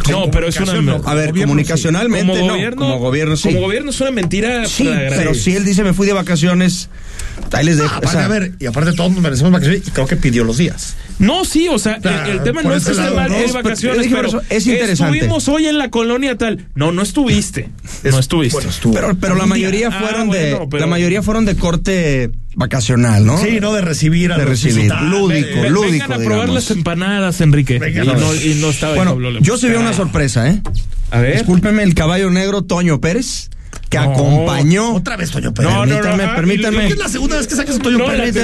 [0.09, 0.95] No, pero es una.
[1.05, 3.49] A ver, comunicacionalmente como no, gobierno, como gobierno sí.
[3.49, 4.65] Como gobierno es una mentira.
[4.67, 6.89] Sí, pero si él dice me fui de vacaciones,
[7.51, 7.95] ahí les dejo.
[7.95, 10.43] Aparte, o sea, a ver, y aparte todos nos merecemos vacaciones y creo que pidió
[10.43, 10.95] los días.
[11.19, 13.45] No, sí, o sea, el, el tema por no es que esté mal no, de
[13.45, 15.15] es- vacaciones, pero es interesante.
[15.17, 16.67] estuvimos hoy en la colonia tal.
[16.75, 17.69] No, no estuviste.
[18.03, 18.59] no estuviste.
[18.93, 19.99] pero, pero la mayoría día.
[19.99, 23.37] fueron Ah, de bueno, pero- la mayoría fueron de corte vacacional, ¿no?
[23.37, 26.55] Sí, no de recibir a de los recibir, lúdico, Ve- lúdico, Vengan a probar digamos.
[26.55, 27.79] las empanadas, Enrique.
[27.79, 30.61] Vengan y, no, y no estaba Bueno, yo sí vi una sorpresa, ¿eh?
[31.11, 31.33] A ver.
[31.37, 33.49] Discúlpeme el caballo negro Toño Pérez
[34.01, 34.11] que No.
[34.13, 35.71] acompañó Otra vez Toño Pérez.
[35.71, 36.75] No, no, no, Permítame, ah, permítame.
[36.77, 38.35] Creo que es la segunda vez que sacas a Toño No, Pérez.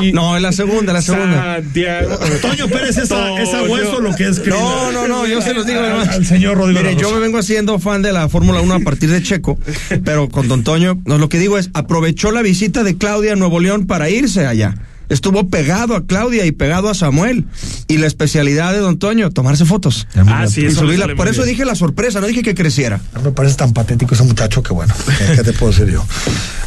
[0.00, 1.56] Y- No, es la segunda, la segunda.
[1.56, 2.18] Santiago.
[2.42, 3.38] Toño Pérez esa, Toño.
[3.42, 6.08] esa hueso lo que es No, no, no, yo se los digo además.
[6.08, 9.10] al señor Rodrigo Mire, yo me vengo haciendo fan de la Fórmula 1 a partir
[9.10, 9.58] de Checo,
[10.04, 13.36] pero con Don Toño, no, lo que digo es, aprovechó la visita de Claudia a
[13.36, 14.74] Nuevo León para irse allá.
[15.08, 17.44] Estuvo pegado a Claudia y pegado a Samuel.
[17.88, 20.06] Y la especialidad de Don Toño, tomarse fotos.
[20.26, 21.06] Ah, sí, Y eso subirla.
[21.14, 21.54] Por eso bien.
[21.54, 23.00] dije la sorpresa, no dije que creciera.
[23.14, 24.94] No me parece tan patético ese muchacho que bueno,
[25.36, 26.04] ¿qué, te puedo decir yo?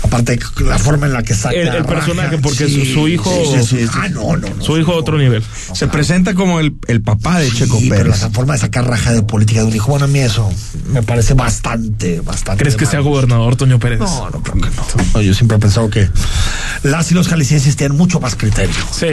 [0.03, 3.29] Aparte la forma en la que saca El- el raja, personaje, porque su- su hijo-
[3.29, 3.85] Sí, sí, sí.
[3.93, 4.63] Ah, no, no, no.
[4.63, 5.43] Su hijo a otro nivel.
[5.73, 8.21] Se presenta como el, el papá de Checo Sí, pero Pérez.
[8.21, 10.49] la forma de sacar raja de política de un hijo, bueno, a mí eso
[10.91, 12.61] me parece bastante, bastante.
[12.63, 12.91] ¿Crees que mal.
[12.91, 13.99] sea gobernador Toño Pérez?
[13.99, 14.83] No, no creo que no.
[15.13, 16.09] No, Yo siempre he pensado que
[16.83, 18.75] las y los jaliscienses tienen mucho más criterio.
[18.91, 19.07] Sí.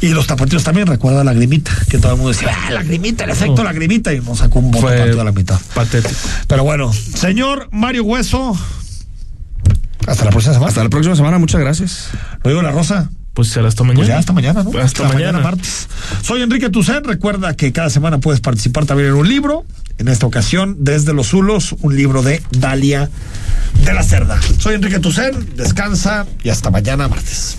[0.00, 3.24] Y los tapatíos también, recuerda la grimita, que todo el mundo decía, ah, la grimita,
[3.24, 5.60] el efecto la grimita, y nos sacó un voto Fue partido a la mitad.
[5.74, 6.14] patético.
[6.46, 8.56] Pero bueno, señor Mario Hueso,
[10.06, 10.68] hasta la próxima semana.
[10.68, 12.08] Hasta la próxima semana, muchas gracias.
[12.42, 13.10] Rodrigo La Rosa.
[13.34, 13.98] Pues será hasta mañana.
[14.00, 14.76] Pues ya hasta mañana, ¿no?
[14.80, 15.38] Hasta mañana.
[15.38, 15.86] martes.
[16.22, 17.04] Soy Enrique Tucen.
[17.04, 19.64] Recuerda que cada semana puedes participar también en un libro.
[19.98, 23.08] En esta ocasión, desde los Zulos, un libro de Dalia
[23.84, 24.40] de la Cerda.
[24.58, 25.54] Soy Enrique Tucen.
[25.56, 27.58] Descansa y hasta mañana martes.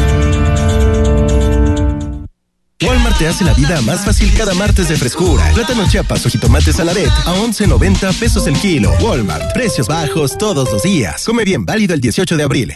[2.81, 5.51] Walmart te hace la vida más fácil cada martes de frescura.
[5.53, 8.91] Plátano chiapas o jitomate saladet a 11.90 pesos el kilo.
[9.01, 11.23] Walmart, precios bajos todos los días.
[11.25, 12.75] Come bien, válido el 18 de abril.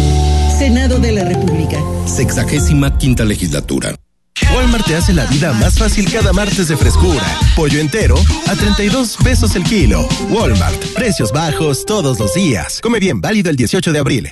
[0.61, 1.79] Senado de la República.
[2.05, 3.95] Sexagésima quinta legislatura.
[4.53, 7.25] Walmart te hace la vida más fácil cada martes de frescura.
[7.55, 8.13] Pollo entero
[8.45, 10.07] a 32 pesos el kilo.
[10.29, 12.79] Walmart, precios bajos todos los días.
[12.79, 14.31] Come bien, válido el 18 de abril.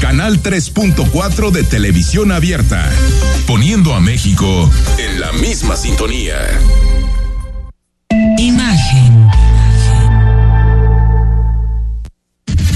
[0.00, 2.90] Canal 3.4 de televisión abierta,
[3.46, 6.36] poniendo a México en la misma sintonía.